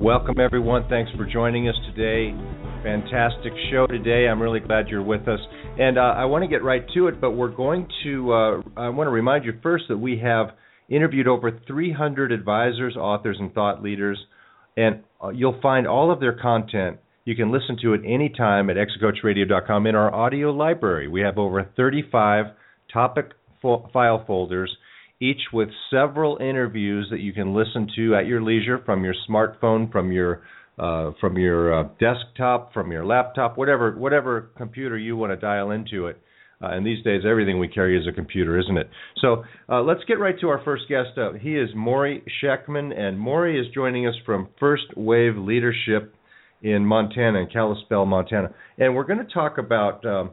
Welcome, 0.00 0.40
everyone. 0.40 0.86
Thanks 0.88 1.10
for 1.14 1.26
joining 1.26 1.68
us 1.68 1.74
today. 1.94 2.34
Fantastic 2.82 3.52
show 3.70 3.86
today. 3.86 4.26
I'm 4.26 4.40
really 4.40 4.60
glad 4.60 4.88
you're 4.88 5.02
with 5.02 5.28
us. 5.28 5.40
And 5.78 5.98
uh, 5.98 6.14
I 6.16 6.24
want 6.24 6.42
to 6.42 6.48
get 6.48 6.64
right 6.64 6.82
to 6.94 7.08
it, 7.08 7.20
but 7.20 7.32
we're 7.32 7.54
going 7.54 7.86
to, 8.04 8.32
uh, 8.32 8.62
I 8.74 8.88
want 8.88 9.08
to 9.08 9.10
remind 9.10 9.44
you 9.44 9.52
first 9.62 9.84
that 9.90 9.98
we 9.98 10.18
have 10.20 10.52
interviewed 10.88 11.28
over 11.28 11.60
300 11.66 12.32
advisors, 12.32 12.96
authors, 12.96 13.36
and 13.38 13.52
thought 13.52 13.82
leaders. 13.82 14.18
And 14.74 15.02
uh, 15.22 15.28
you'll 15.28 15.60
find 15.60 15.86
all 15.86 16.10
of 16.10 16.18
their 16.18 16.32
content. 16.40 16.96
You 17.26 17.36
can 17.36 17.52
listen 17.52 17.76
to 17.82 17.92
it 17.92 18.00
anytime 18.06 18.70
at 18.70 18.76
exitcoachradio.com 18.76 19.86
in 19.86 19.94
our 19.94 20.14
audio 20.14 20.50
library. 20.50 21.08
We 21.08 21.20
have 21.20 21.36
over 21.36 21.70
35 21.76 22.46
topic 22.90 23.32
fo- 23.60 23.90
file 23.92 24.24
folders 24.26 24.74
each 25.22 25.40
with 25.52 25.68
several 25.88 26.36
interviews 26.38 27.06
that 27.12 27.20
you 27.20 27.32
can 27.32 27.54
listen 27.54 27.88
to 27.94 28.16
at 28.16 28.26
your 28.26 28.42
leisure 28.42 28.82
from 28.84 29.04
your 29.04 29.14
smartphone, 29.28 29.90
from 29.92 30.10
your 30.10 30.42
uh, 30.78 31.12
from 31.20 31.38
your 31.38 31.80
uh, 31.80 31.88
desktop, 32.00 32.72
from 32.72 32.90
your 32.90 33.04
laptop, 33.04 33.56
whatever 33.56 33.92
whatever 33.96 34.50
computer 34.56 34.98
you 34.98 35.16
want 35.16 35.30
to 35.30 35.36
dial 35.36 35.70
into 35.70 36.06
it. 36.06 36.20
Uh, 36.60 36.68
and 36.68 36.86
these 36.86 37.02
days, 37.04 37.22
everything 37.28 37.58
we 37.58 37.68
carry 37.68 37.98
is 37.98 38.06
a 38.06 38.12
computer, 38.12 38.58
isn't 38.58 38.76
it? 38.76 38.88
So 39.20 39.44
uh, 39.68 39.82
let's 39.82 40.02
get 40.06 40.18
right 40.18 40.38
to 40.40 40.48
our 40.48 40.62
first 40.64 40.84
guest. 40.88 41.10
Uh, 41.16 41.32
he 41.34 41.56
is 41.56 41.70
Morrie 41.76 42.22
Shechtman, 42.42 42.96
and 42.96 43.18
Morrie 43.18 43.60
is 43.60 43.66
joining 43.74 44.06
us 44.06 44.14
from 44.24 44.48
First 44.58 44.84
Wave 44.96 45.36
Leadership 45.36 46.14
in 46.62 46.84
Montana, 46.86 47.40
in 47.40 47.48
Kalispell, 47.48 48.06
Montana. 48.06 48.54
And 48.78 48.94
we're 48.94 49.04
going 49.04 49.24
to 49.24 49.32
talk 49.32 49.58
about 49.58 50.04
um, 50.06 50.30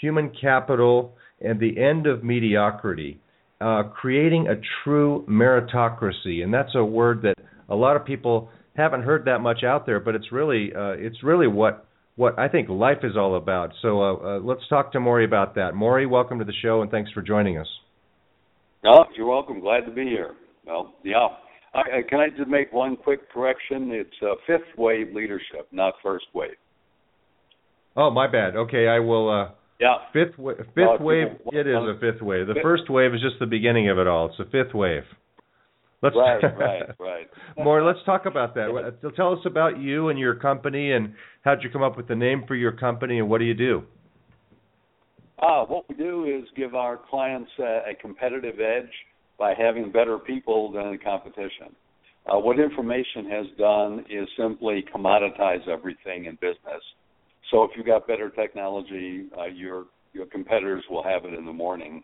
human 0.00 0.32
capital 0.40 1.14
and 1.40 1.58
the 1.58 1.80
end 1.80 2.06
of 2.06 2.22
mediocrity 2.22 3.20
uh, 3.62 3.84
creating 3.84 4.48
a 4.48 4.54
true 4.82 5.24
meritocracy, 5.28 6.42
and 6.42 6.52
that's 6.52 6.74
a 6.74 6.84
word 6.84 7.22
that 7.22 7.34
a 7.68 7.74
lot 7.74 7.96
of 7.96 8.04
people 8.04 8.50
haven't 8.76 9.02
heard 9.02 9.24
that 9.26 9.38
much 9.38 9.62
out 9.64 9.86
there, 9.86 10.00
but 10.00 10.14
it's 10.14 10.32
really 10.32 10.72
uh, 10.74 10.92
it's 10.92 11.22
really 11.22 11.46
what 11.46 11.86
what 12.16 12.38
I 12.38 12.48
think 12.48 12.68
life 12.68 12.98
is 13.02 13.16
all 13.16 13.36
about. 13.36 13.70
So 13.80 14.02
uh, 14.02 14.14
uh, 14.14 14.40
let's 14.40 14.62
talk 14.68 14.92
to 14.92 14.98
Morrie 14.98 15.24
about 15.24 15.54
that. 15.54 15.74
Morrie, 15.74 16.08
welcome 16.08 16.38
to 16.38 16.44
the 16.44 16.52
show, 16.62 16.82
and 16.82 16.90
thanks 16.90 17.10
for 17.12 17.22
joining 17.22 17.58
us. 17.58 17.68
Oh, 18.84 19.04
you're 19.16 19.26
welcome. 19.26 19.60
Glad 19.60 19.86
to 19.86 19.92
be 19.92 20.04
here. 20.04 20.34
Well, 20.66 20.94
yeah. 21.04 21.28
I, 21.74 21.78
I, 21.78 22.02
can 22.08 22.20
I 22.20 22.28
just 22.36 22.48
make 22.48 22.72
one 22.72 22.96
quick 22.96 23.30
correction? 23.32 23.90
It's 23.92 24.10
uh, 24.22 24.34
fifth 24.46 24.76
wave 24.76 25.14
leadership, 25.14 25.68
not 25.70 25.94
first 26.02 26.26
wave. 26.34 26.50
Oh, 27.96 28.10
my 28.10 28.30
bad. 28.30 28.56
Okay, 28.56 28.88
I 28.88 28.98
will. 28.98 29.54
Uh, 29.82 29.86
yeah. 29.86 29.96
Fifth 30.12 30.36
fifth 30.74 31.00
wave. 31.00 31.28
It 31.52 31.66
is 31.66 31.74
a 31.74 31.94
fifth 32.00 32.22
wave. 32.22 32.46
The 32.46 32.60
first 32.62 32.88
wave 32.90 33.14
is 33.14 33.20
just 33.20 33.38
the 33.40 33.46
beginning 33.46 33.90
of 33.90 33.98
it 33.98 34.06
all. 34.06 34.26
It's 34.26 34.38
a 34.38 34.50
fifth 34.50 34.74
wave. 34.74 35.02
Let's 36.02 36.16
right, 36.16 36.42
right, 36.58 36.82
right. 36.98 37.26
Morrie. 37.58 37.86
Let's 37.86 38.04
talk 38.04 38.26
about 38.26 38.54
that. 38.54 39.12
Tell 39.14 39.32
us 39.32 39.38
about 39.46 39.78
you 39.78 40.08
and 40.08 40.18
your 40.18 40.34
company, 40.34 40.92
and 40.92 41.14
how'd 41.42 41.62
you 41.62 41.70
come 41.70 41.82
up 41.82 41.96
with 41.96 42.08
the 42.08 42.16
name 42.16 42.44
for 42.48 42.56
your 42.56 42.72
company, 42.72 43.18
and 43.18 43.28
what 43.28 43.38
do 43.38 43.44
you 43.44 43.54
do? 43.54 43.82
Uh, 45.38 45.64
what 45.64 45.88
we 45.88 45.94
do 45.94 46.24
is 46.24 46.48
give 46.56 46.74
our 46.74 46.98
clients 47.10 47.50
a, 47.58 47.90
a 47.90 47.94
competitive 48.00 48.60
edge 48.60 48.90
by 49.38 49.54
having 49.54 49.90
better 49.90 50.18
people 50.18 50.72
than 50.72 50.92
the 50.92 50.98
competition. 50.98 51.74
Uh, 52.26 52.38
what 52.38 52.60
information 52.60 53.28
has 53.28 53.46
done 53.58 54.04
is 54.08 54.28
simply 54.36 54.84
commoditize 54.94 55.66
everything 55.68 56.26
in 56.26 56.34
business 56.40 56.82
so 57.52 57.62
if 57.64 57.70
you've 57.76 57.86
got 57.86 58.08
better 58.08 58.30
technology, 58.30 59.26
uh, 59.38 59.44
your 59.44 59.84
your 60.12 60.26
competitors 60.26 60.82
will 60.90 61.02
have 61.04 61.24
it 61.24 61.34
in 61.34 61.46
the 61.46 61.52
morning. 61.52 62.02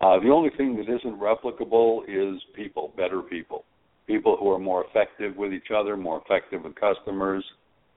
Uh, 0.00 0.18
the 0.20 0.30
only 0.30 0.50
thing 0.56 0.76
that 0.76 0.82
isn't 0.82 1.18
replicable 1.18 2.02
is 2.08 2.40
people, 2.54 2.92
better 2.96 3.20
people, 3.20 3.64
people 4.06 4.36
who 4.38 4.50
are 4.50 4.58
more 4.58 4.84
effective 4.86 5.36
with 5.36 5.52
each 5.52 5.70
other, 5.76 5.94
more 5.96 6.22
effective 6.24 6.62
with 6.62 6.74
customers, 6.74 7.44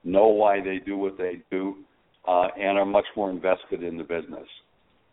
know 0.02 0.26
why 0.26 0.60
they 0.60 0.78
do 0.84 0.98
what 0.98 1.16
they 1.16 1.40
do, 1.50 1.76
uh, 2.28 2.48
and 2.58 2.76
are 2.76 2.84
much 2.84 3.06
more 3.16 3.30
invested 3.30 3.82
in 3.82 3.96
the 3.96 4.04
business. 4.04 4.46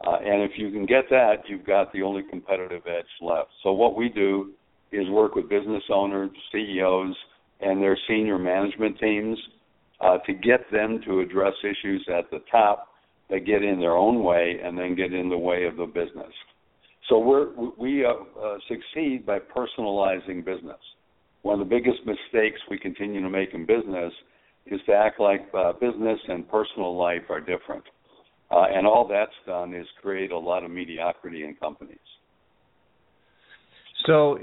Uh, 0.06 0.18
and 0.18 0.42
if 0.42 0.52
you 0.58 0.70
can 0.70 0.86
get 0.86 1.06
that, 1.10 1.36
you've 1.48 1.66
got 1.66 1.94
the 1.94 2.02
only 2.02 2.24
competitive 2.30 2.82
edge 2.88 3.06
left. 3.22 3.50
So 3.64 3.72
what 3.72 3.96
we 3.96 4.10
do 4.10 4.52
is 4.92 5.08
work 5.10 5.36
with 5.36 5.48
business 5.48 5.84
owners, 5.90 6.32
CEOs, 6.52 7.16
and 7.62 7.82
their 7.82 7.98
senior 8.10 8.38
management 8.38 9.00
teams 9.00 9.38
uh, 10.02 10.18
to 10.26 10.34
get 10.34 10.70
them 10.72 11.00
to 11.06 11.20
address 11.20 11.54
issues 11.64 12.08
at 12.10 12.30
the 12.32 12.40
top 12.52 12.90
that 13.30 13.46
get 13.46 13.64
in 13.64 13.80
their 13.80 13.96
own 13.96 14.24
way 14.24 14.60
and 14.64 14.78
then 14.78 14.96
get 14.96 15.14
in 15.14 15.30
the 15.30 15.38
way 15.38 15.66
of 15.66 15.78
the 15.78 15.86
business. 15.86 16.34
So 17.10 17.20
we're, 17.20 17.48
we 17.78 18.06
uh, 18.06 18.10
uh, 18.40 18.58
succeed 18.68 19.26
by 19.26 19.40
personalizing 19.40 20.46
business. 20.46 20.80
One 21.42 21.60
of 21.60 21.68
the 21.68 21.76
biggest 21.76 22.00
mistakes 22.06 22.60
we 22.70 22.78
continue 22.78 23.22
to 23.22 23.30
make 23.30 23.54
in 23.54 23.66
business 23.66 24.14
is 24.66 24.80
to 24.86 24.94
act 24.94 25.20
like 25.20 25.42
uh, 25.58 25.74
business 25.74 26.20
and 26.28 26.48
personal 26.50 26.96
life 26.98 27.24
are 27.30 27.40
different. 27.40 27.84
Uh, 28.52 28.66
and 28.74 28.86
all 28.86 29.08
that's 29.08 29.32
done 29.48 29.74
is 29.74 29.88
create 30.02 30.32
a 30.32 30.38
lot 30.38 30.64
of 30.64 30.72
mediocrity 30.72 31.44
in 31.44 31.56
companies. 31.56 31.98
So, 34.06 34.40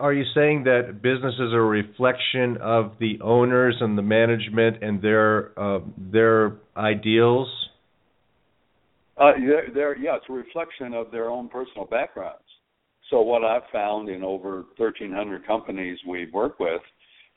are 0.00 0.12
you 0.12 0.24
saying 0.34 0.64
that 0.64 1.00
businesses 1.00 1.52
are 1.52 1.60
a 1.60 1.82
reflection 1.82 2.56
of 2.60 2.92
the 2.98 3.20
owners 3.20 3.76
and 3.80 3.96
the 3.96 4.02
management 4.02 4.82
and 4.82 5.00
their 5.00 5.58
uh, 5.58 5.80
their 5.96 6.56
ideals? 6.76 7.48
Uh, 9.16 9.32
yeah, 9.36 10.16
it's 10.16 10.24
a 10.28 10.32
reflection 10.32 10.94
of 10.94 11.10
their 11.12 11.28
own 11.28 11.48
personal 11.48 11.84
backgrounds. 11.86 12.42
So, 13.10 13.20
what 13.20 13.44
I've 13.44 13.68
found 13.72 14.08
in 14.08 14.24
over 14.24 14.64
1,300 14.76 15.46
companies 15.46 15.98
we've 16.08 16.32
worked 16.32 16.58
with 16.58 16.80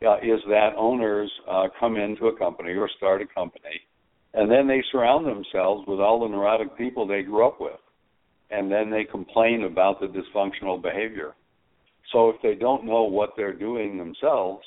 uh, 0.07 0.17
is 0.17 0.39
that 0.47 0.69
owners 0.75 1.31
uh, 1.49 1.67
come 1.79 1.97
into 1.97 2.27
a 2.27 2.37
company 2.37 2.71
or 2.71 2.89
start 2.97 3.21
a 3.21 3.27
company, 3.27 3.79
and 4.33 4.49
then 4.49 4.67
they 4.67 4.83
surround 4.91 5.27
themselves 5.27 5.85
with 5.87 5.99
all 5.99 6.21
the 6.21 6.27
neurotic 6.27 6.75
people 6.77 7.05
they 7.05 7.21
grew 7.21 7.45
up 7.45 7.61
with, 7.61 7.79
and 8.49 8.71
then 8.71 8.89
they 8.89 9.03
complain 9.03 9.65
about 9.65 9.99
the 9.99 10.07
dysfunctional 10.07 10.81
behavior 10.81 11.35
so 12.13 12.29
if 12.29 12.35
they 12.41 12.55
don't 12.55 12.85
know 12.85 13.03
what 13.03 13.31
they're 13.35 13.57
doing 13.57 13.97
themselves, 13.97 14.63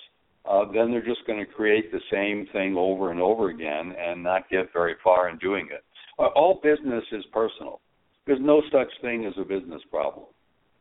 uh, 0.49 0.65
then 0.73 0.91
they're 0.91 1.05
just 1.05 1.27
going 1.27 1.39
to 1.39 1.51
create 1.51 1.91
the 1.91 2.01
same 2.13 2.47
thing 2.53 2.77
over 2.77 3.11
and 3.11 3.21
over 3.21 3.49
again 3.49 3.95
and 3.99 4.23
not 4.23 4.49
get 4.51 4.73
very 4.73 4.95
far 5.03 5.29
in 5.29 5.39
doing 5.39 5.69
it. 5.73 5.83
Uh, 6.19 6.27
all 6.37 6.61
business 6.63 7.05
is 7.13 7.25
personal. 7.33 7.81
There's 8.27 8.41
no 8.41 8.63
such 8.73 8.89
thing 9.01 9.25
as 9.25 9.35
a 9.39 9.45
business 9.45 9.83
problem. 9.91 10.27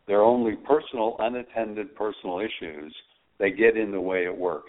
There 0.07 0.19
are 0.19 0.23
only 0.23 0.55
personal, 0.55 1.15
unattended 1.19 1.95
personal 1.95 2.39
issues 2.39 2.93
that 3.39 3.57
get 3.57 3.77
in 3.77 3.91
the 3.91 4.01
way 4.01 4.25
at 4.25 4.37
work. 4.37 4.65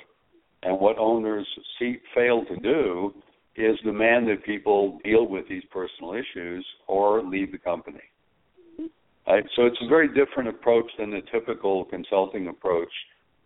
And 0.62 0.78
what 0.80 0.98
owners 0.98 1.46
see, 1.78 1.98
fail 2.14 2.44
to 2.46 2.56
do 2.56 3.14
is 3.56 3.78
demand 3.84 4.28
that 4.28 4.44
people 4.44 4.98
deal 5.04 5.26
with 5.26 5.48
these 5.48 5.62
personal 5.70 6.14
issues 6.14 6.66
or 6.88 7.22
leave 7.22 7.52
the 7.52 7.58
company. 7.58 8.00
So 9.26 9.66
it's 9.66 9.78
a 9.82 9.88
very 9.88 10.08
different 10.08 10.48
approach 10.48 10.86
than 10.98 11.10
the 11.10 11.20
typical 11.32 11.84
consulting 11.86 12.48
approach, 12.48 12.92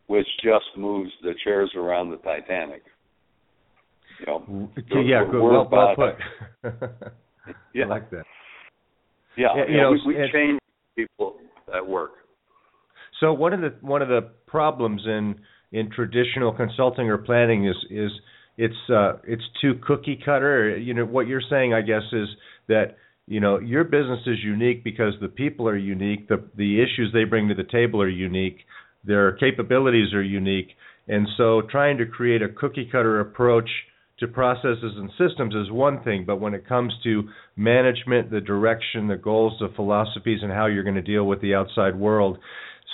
which 0.07 0.27
just 0.43 0.67
moves 0.77 1.11
the 1.23 1.33
chairs 1.43 1.71
around 1.75 2.11
the 2.11 2.19
Titanic. 2.19 2.83
You 4.21 4.27
know, 4.27 4.71
yeah, 5.03 5.25
good. 5.31 5.41
Well, 5.43 5.69
well 5.71 5.95
put. 5.97 6.73
yeah. 7.75 7.85
I 7.85 7.89
like 7.89 8.11
that. 8.11 8.25
Yeah, 9.37 9.49
yeah 9.57 9.63
you, 9.69 9.77
know, 9.81 9.93
we, 9.93 10.15
we 10.15 10.31
change 10.33 10.59
people 10.97 11.37
at 11.75 11.87
work. 11.87 12.13
So 13.21 13.33
one 13.33 13.53
of 13.53 13.61
the 13.61 13.75
one 13.81 14.03
of 14.03 14.09
the 14.09 14.31
problems 14.47 15.03
in 15.07 15.37
in 15.73 15.91
traditional 15.91 16.53
consulting 16.53 17.09
or 17.09 17.19
planning 17.19 17.67
is 17.67 17.77
is 17.91 18.11
it's 18.59 18.91
uh, 18.91 19.15
it's 19.25 19.43
too 19.63 19.81
cookie 19.87 20.21
cutter. 20.23 20.77
You 20.77 20.95
know 20.95 21.07
what 21.07 21.27
you're 21.27 21.43
saying, 21.49 21.73
I 21.73 21.81
guess, 21.81 22.03
is 22.13 22.29
that 22.69 22.97
you 23.27 23.41
know 23.41 23.59
your 23.59 23.85
business 23.85 24.21
is 24.27 24.39
unique 24.43 24.83
because 24.85 25.15
the 25.21 25.29
people 25.29 25.69
are 25.69 25.77
unique 25.77 26.29
the 26.29 26.43
the 26.57 26.81
issues 26.81 27.11
they 27.13 27.25
bring 27.25 27.49
to 27.49 27.55
the 27.55 27.65
table 27.65 28.01
are 28.01 28.09
unique 28.09 28.59
their 29.05 29.33
capabilities 29.33 30.13
are 30.13 30.23
unique 30.23 30.69
and 31.09 31.27
so 31.37 31.63
trying 31.71 31.99
to 31.99 32.07
create 32.07 32.43
a 32.43 32.49
cookie 32.49 32.89
cutter 32.91 33.21
approach 33.21 33.69
to 34.19 34.29
processes 34.29 34.93
and 34.97 35.11
systems 35.19 35.55
is 35.55 35.71
one 35.71 36.03
thing 36.03 36.25
but 36.27 36.41
when 36.41 36.55
it 36.55 36.67
comes 36.69 36.93
to 37.03 37.23
management 37.57 38.31
the 38.31 38.41
direction 38.41 39.09
the 39.09 39.17
goals 39.17 39.55
the 39.61 39.69
philosophies 39.77 40.41
and 40.43 40.53
how 40.53 40.67
you're 40.67 40.85
going 40.85 40.95
to 40.95 41.03
deal 41.03 41.25
with 41.25 41.41
the 41.41 41.55
outside 41.55 41.99
world 41.99 42.39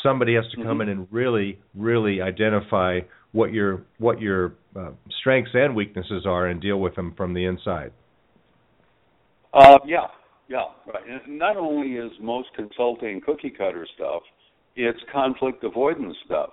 somebody 0.02 0.34
has 0.34 0.44
to 0.50 0.56
come 0.58 0.78
mm-hmm. 0.78 0.82
in 0.82 0.88
and 0.88 1.08
really 1.10 1.58
really 1.74 2.20
identify 2.20 3.00
what 3.36 3.52
your 3.52 3.82
what 3.98 4.20
your 4.20 4.54
uh, 4.74 4.90
strengths 5.20 5.50
and 5.54 5.76
weaknesses 5.76 6.24
are 6.26 6.46
and 6.46 6.60
deal 6.60 6.78
with 6.78 6.94
them 6.96 7.12
from 7.16 7.34
the 7.34 7.44
inside. 7.44 7.92
Uh, 9.56 9.78
yeah, 9.86 10.06
yeah, 10.48 10.64
right. 10.86 11.02
And 11.08 11.38
not 11.38 11.56
only 11.56 11.96
is 11.96 12.12
most 12.20 12.48
consulting 12.54 13.20
cookie 13.24 13.50
cutter 13.50 13.86
stuff, 13.94 14.22
it's 14.74 14.98
conflict 15.10 15.64
avoidance 15.64 16.16
stuff. 16.26 16.50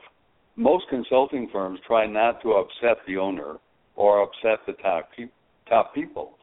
Most 0.55 0.85
consulting 0.89 1.50
firms 1.51 1.79
try 1.85 2.07
not 2.07 2.41
to 2.44 2.53
upset 2.53 3.03
the 3.05 3.17
owner 3.17 3.57
or 3.95 4.23
upset 4.23 4.59
the 4.65 4.73
top 4.81 5.09
pe- 5.17 5.29
top 5.67 5.94
people. 5.94 6.38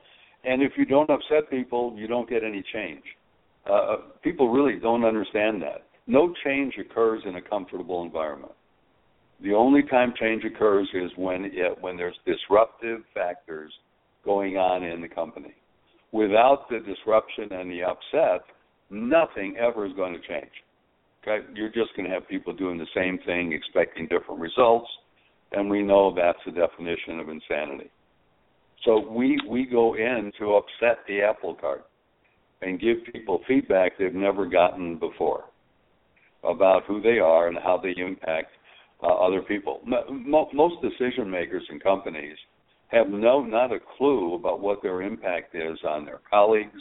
And 0.44 0.62
if 0.62 0.72
you 0.76 0.84
don't 0.84 1.08
upset 1.08 1.48
people, 1.48 1.94
you 1.96 2.06
don't 2.06 2.28
get 2.28 2.44
any 2.44 2.62
change. 2.72 3.04
Uh, 3.68 3.72
uh, 3.72 3.96
people 4.22 4.50
really 4.50 4.78
don't 4.78 5.04
understand 5.04 5.62
that. 5.62 5.86
No 6.06 6.34
change 6.44 6.74
occurs 6.78 7.22
in 7.24 7.36
a 7.36 7.42
comfortable 7.42 8.02
environment. 8.02 8.52
The 9.42 9.54
only 9.54 9.82
time 9.82 10.12
change 10.20 10.44
occurs 10.44 10.88
is 10.92 11.10
when 11.16 11.46
it, 11.46 11.80
when 11.80 11.96
there's 11.96 12.18
disruptive 12.26 13.00
factors 13.14 13.72
going 14.24 14.56
on 14.56 14.82
in 14.82 15.00
the 15.00 15.08
company. 15.08 15.54
Without 16.12 16.68
the 16.68 16.80
disruption 16.80 17.52
and 17.52 17.70
the 17.70 17.82
upset, 17.82 18.42
nothing 18.90 19.56
ever 19.58 19.86
is 19.86 19.92
going 19.94 20.12
to 20.12 20.20
change. 20.20 20.50
Okay, 21.22 21.46
you're 21.54 21.68
just 21.68 21.94
going 21.96 22.08
to 22.08 22.14
have 22.14 22.26
people 22.28 22.52
doing 22.52 22.78
the 22.78 22.86
same 22.94 23.18
thing, 23.26 23.52
expecting 23.52 24.08
different 24.08 24.40
results, 24.40 24.88
and 25.52 25.68
we 25.68 25.82
know 25.82 26.14
that's 26.14 26.38
the 26.46 26.52
definition 26.52 27.20
of 27.20 27.28
insanity. 27.28 27.90
So 28.84 29.06
we 29.10 29.38
we 29.48 29.66
go 29.66 29.94
in 29.94 30.32
to 30.38 30.54
upset 30.54 31.00
the 31.06 31.20
apple 31.20 31.54
cart 31.54 31.84
and 32.62 32.80
give 32.80 32.98
people 33.12 33.40
feedback 33.46 33.92
they've 33.98 34.14
never 34.14 34.46
gotten 34.46 34.98
before 34.98 35.44
about 36.44 36.84
who 36.86 37.02
they 37.02 37.18
are 37.18 37.48
and 37.48 37.58
how 37.58 37.78
they 37.82 37.94
impact 38.00 38.52
uh, 39.02 39.06
other 39.06 39.42
people. 39.42 39.80
most 39.84 40.76
decision 40.82 41.30
makers 41.30 41.62
in 41.70 41.78
companies 41.80 42.36
have 42.90 43.08
no 43.08 43.42
not 43.42 43.72
a 43.72 43.78
clue 43.96 44.34
about 44.34 44.60
what 44.60 44.82
their 44.82 45.02
impact 45.02 45.54
is 45.54 45.78
on 45.88 46.04
their 46.04 46.20
colleagues 46.28 46.81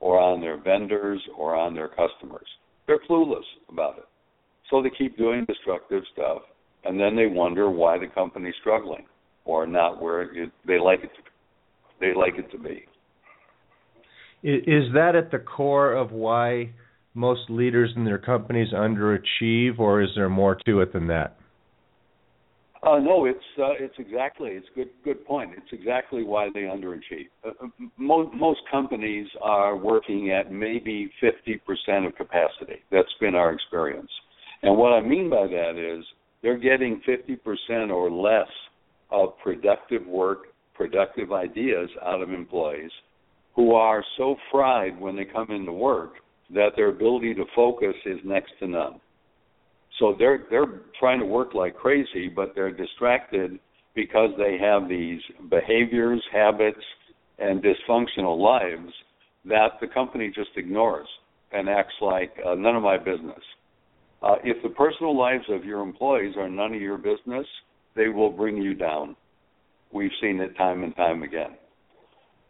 or 0.00 0.18
on 0.18 0.40
their 0.40 0.60
vendors 0.60 1.22
or 1.36 1.54
on 1.54 1.74
their 1.74 1.88
customers. 1.88 2.46
They're 2.86 3.00
clueless 3.08 3.44
about 3.70 3.98
it. 3.98 4.04
So 4.70 4.82
they 4.82 4.90
keep 4.96 5.16
doing 5.16 5.44
destructive 5.46 6.02
stuff 6.12 6.42
and 6.84 6.98
then 6.98 7.16
they 7.16 7.26
wonder 7.26 7.70
why 7.70 7.98
the 7.98 8.08
company's 8.08 8.54
struggling 8.60 9.06
or 9.44 9.66
not 9.66 10.02
where 10.02 10.22
it, 10.22 10.50
they 10.66 10.78
like 10.78 11.00
it 11.02 11.10
to 11.16 11.22
they 12.00 12.12
like 12.14 12.34
it 12.36 12.50
to 12.50 12.58
be. 12.58 12.84
Is 14.42 14.92
that 14.92 15.14
at 15.16 15.30
the 15.30 15.38
core 15.38 15.92
of 15.92 16.12
why 16.12 16.70
most 17.14 17.48
leaders 17.48 17.90
in 17.96 18.04
their 18.04 18.18
companies 18.18 18.72
underachieve, 18.74 19.78
or 19.78 20.02
is 20.02 20.10
there 20.16 20.28
more 20.28 20.58
to 20.66 20.80
it 20.80 20.92
than 20.92 21.06
that? 21.06 21.38
Uh, 22.86 22.98
no, 22.98 23.24
it's 23.24 23.38
uh, 23.58 23.72
it's 23.78 23.94
exactly 23.98 24.50
it's 24.50 24.66
good 24.74 24.90
good 25.04 25.24
point. 25.24 25.50
It's 25.56 25.72
exactly 25.72 26.22
why 26.22 26.48
they 26.52 26.62
underachieve. 26.62 27.28
Uh, 27.44 27.50
uh 27.62 27.66
mo- 27.96 28.30
most 28.32 28.60
companies 28.70 29.26
are 29.40 29.76
working 29.76 30.30
at 30.30 30.52
maybe 30.52 31.10
50% 31.22 32.06
of 32.06 32.14
capacity. 32.16 32.82
That's 32.90 33.12
been 33.20 33.34
our 33.34 33.52
experience. 33.52 34.10
And 34.62 34.76
what 34.76 34.92
I 34.92 35.00
mean 35.00 35.30
by 35.30 35.46
that 35.46 35.76
is 35.76 36.04
they're 36.42 36.58
getting 36.58 37.00
50% 37.08 37.90
or 37.90 38.10
less 38.10 38.48
of 39.10 39.38
productive 39.42 40.06
work, 40.06 40.48
productive 40.74 41.32
ideas 41.32 41.88
out 42.04 42.20
of 42.20 42.30
employees 42.30 42.90
who 43.56 43.74
are 43.74 44.04
so 44.18 44.36
fried 44.50 45.00
when 45.00 45.16
they 45.16 45.24
come 45.24 45.50
into 45.50 45.72
work 45.72 46.14
that 46.52 46.70
their 46.76 46.88
ability 46.88 47.34
to 47.34 47.44
focus 47.54 47.94
is 48.04 48.18
next 48.24 48.52
to 48.58 48.66
none. 48.66 49.00
So 49.98 50.14
they're 50.18 50.44
they're 50.50 50.82
trying 50.98 51.20
to 51.20 51.26
work 51.26 51.54
like 51.54 51.76
crazy, 51.76 52.28
but 52.28 52.52
they're 52.54 52.72
distracted 52.72 53.58
because 53.94 54.30
they 54.36 54.58
have 54.58 54.88
these 54.88 55.20
behaviors, 55.48 56.22
habits, 56.32 56.84
and 57.38 57.62
dysfunctional 57.62 58.38
lives 58.38 58.92
that 59.44 59.78
the 59.80 59.86
company 59.86 60.32
just 60.34 60.50
ignores 60.56 61.06
and 61.52 61.68
acts 61.68 61.94
like 62.00 62.34
uh, 62.44 62.54
none 62.54 62.74
of 62.74 62.82
my 62.82 62.98
business. 62.98 63.40
Uh, 64.22 64.36
if 64.42 64.60
the 64.62 64.70
personal 64.70 65.16
lives 65.16 65.44
of 65.50 65.64
your 65.64 65.80
employees 65.80 66.34
are 66.36 66.48
none 66.48 66.74
of 66.74 66.80
your 66.80 66.96
business, 66.96 67.46
they 67.94 68.08
will 68.08 68.30
bring 68.30 68.56
you 68.56 68.74
down. 68.74 69.14
We've 69.92 70.10
seen 70.20 70.40
it 70.40 70.56
time 70.56 70.82
and 70.82 70.96
time 70.96 71.22
again. 71.22 71.56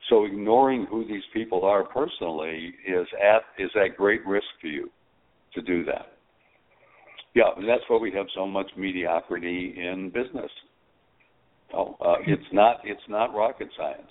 So 0.09 0.25
ignoring 0.25 0.87
who 0.89 1.07
these 1.07 1.23
people 1.33 1.65
are 1.65 1.83
personally 1.83 2.75
is 2.87 3.07
at 3.23 3.43
is 3.63 3.71
at 3.75 3.97
great 3.97 4.25
risk 4.27 4.47
for 4.61 4.69
you 4.69 4.91
to 5.55 5.63
do 5.63 5.85
that. 5.85 6.14
Yeah, 7.35 7.51
that's 7.57 7.83
why 7.89 7.99
we 7.99 8.13
have 8.13 8.27
so 8.35 8.47
much 8.47 8.71
mediocrity 8.77 9.75
in 9.77 10.11
business. 10.11 10.51
Oh, 11.77 11.97
uh, 12.01 12.17
it's 12.27 12.43
not 12.53 12.77
it's 12.85 13.03
not 13.09 13.35
rocket 13.35 13.69
science. 13.77 14.11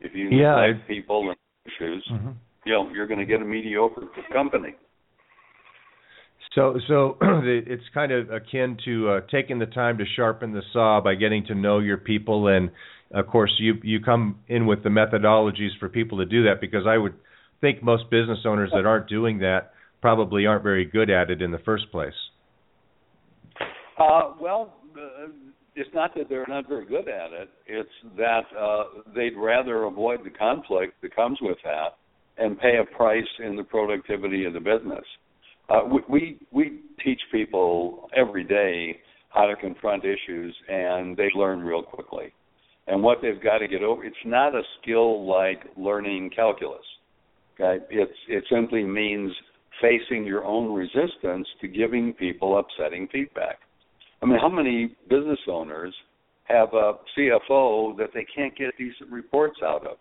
If 0.00 0.14
you 0.14 0.28
yeah, 0.30 0.54
neglect 0.54 0.88
people 0.88 1.28
and 1.30 1.36
issues, 1.66 2.06
mm-hmm. 2.12 2.30
you 2.64 2.72
know 2.72 2.88
you're 2.94 3.08
going 3.08 3.18
to 3.18 3.26
get 3.26 3.42
a 3.42 3.44
mediocre 3.44 4.02
company. 4.32 4.76
So, 6.54 6.78
so 6.88 7.16
it's 7.22 7.82
kind 7.94 8.12
of 8.12 8.30
akin 8.30 8.76
to 8.84 9.08
uh, 9.08 9.20
taking 9.30 9.58
the 9.58 9.66
time 9.66 9.98
to 9.98 10.04
sharpen 10.16 10.52
the 10.52 10.62
saw 10.72 11.00
by 11.00 11.14
getting 11.14 11.44
to 11.46 11.54
know 11.54 11.78
your 11.78 11.96
people, 11.96 12.48
and 12.48 12.70
of 13.12 13.26
course, 13.26 13.52
you 13.58 13.74
you 13.82 14.00
come 14.00 14.38
in 14.48 14.66
with 14.66 14.82
the 14.82 14.88
methodologies 14.88 15.78
for 15.78 15.88
people 15.88 16.18
to 16.18 16.26
do 16.26 16.44
that. 16.44 16.60
Because 16.60 16.86
I 16.86 16.96
would 16.96 17.14
think 17.60 17.82
most 17.82 18.10
business 18.10 18.38
owners 18.46 18.70
that 18.72 18.86
aren't 18.86 19.08
doing 19.08 19.38
that 19.40 19.72
probably 20.00 20.46
aren't 20.46 20.62
very 20.62 20.84
good 20.84 21.10
at 21.10 21.30
it 21.30 21.42
in 21.42 21.50
the 21.50 21.58
first 21.58 21.90
place. 21.90 22.14
Uh, 24.00 24.32
well, 24.40 24.72
uh, 24.96 25.28
it's 25.76 25.90
not 25.94 26.14
that 26.16 26.28
they're 26.28 26.46
not 26.48 26.66
very 26.68 26.86
good 26.86 27.06
at 27.08 27.32
it. 27.32 27.50
It's 27.66 27.88
that 28.16 28.42
uh, 28.58 28.84
they'd 29.14 29.36
rather 29.36 29.84
avoid 29.84 30.20
the 30.24 30.30
conflict 30.30 30.94
that 31.02 31.14
comes 31.14 31.38
with 31.42 31.58
that 31.64 31.98
and 32.38 32.58
pay 32.58 32.78
a 32.80 32.96
price 32.96 33.28
in 33.44 33.56
the 33.56 33.62
productivity 33.62 34.46
of 34.46 34.54
the 34.54 34.60
business. 34.60 35.04
Uh, 35.68 35.82
we, 35.84 36.00
we 36.08 36.38
we 36.50 36.80
teach 37.04 37.20
people 37.30 38.08
every 38.16 38.42
day 38.42 38.98
how 39.28 39.46
to 39.46 39.54
confront 39.54 40.04
issues, 40.04 40.56
and 40.68 41.16
they 41.16 41.28
learn 41.36 41.60
real 41.60 41.82
quickly. 41.82 42.32
And 42.88 43.02
what 43.02 43.18
they've 43.22 43.40
got 43.40 43.58
to 43.58 43.68
get 43.68 43.82
over, 43.82 44.04
it's 44.04 44.16
not 44.24 44.54
a 44.54 44.62
skill 44.80 45.26
like 45.26 45.60
learning 45.76 46.30
calculus. 46.34 46.80
Okay, 47.54 47.84
it's 47.90 48.18
it 48.28 48.44
simply 48.50 48.82
means 48.82 49.30
facing 49.80 50.24
your 50.24 50.44
own 50.44 50.72
resistance 50.72 51.46
to 51.60 51.68
giving 51.68 52.14
people 52.14 52.58
upsetting 52.58 53.06
feedback. 53.12 53.58
I 54.22 54.26
mean, 54.26 54.38
how 54.38 54.48
many 54.48 54.96
business 55.08 55.38
owners 55.48 55.94
have 56.44 56.72
a 56.74 56.94
CFO 57.16 57.96
that 57.96 58.10
they 58.12 58.26
can't 58.34 58.56
get 58.56 58.76
decent 58.76 59.10
reports 59.10 59.58
out 59.64 59.86
of, 59.86 59.96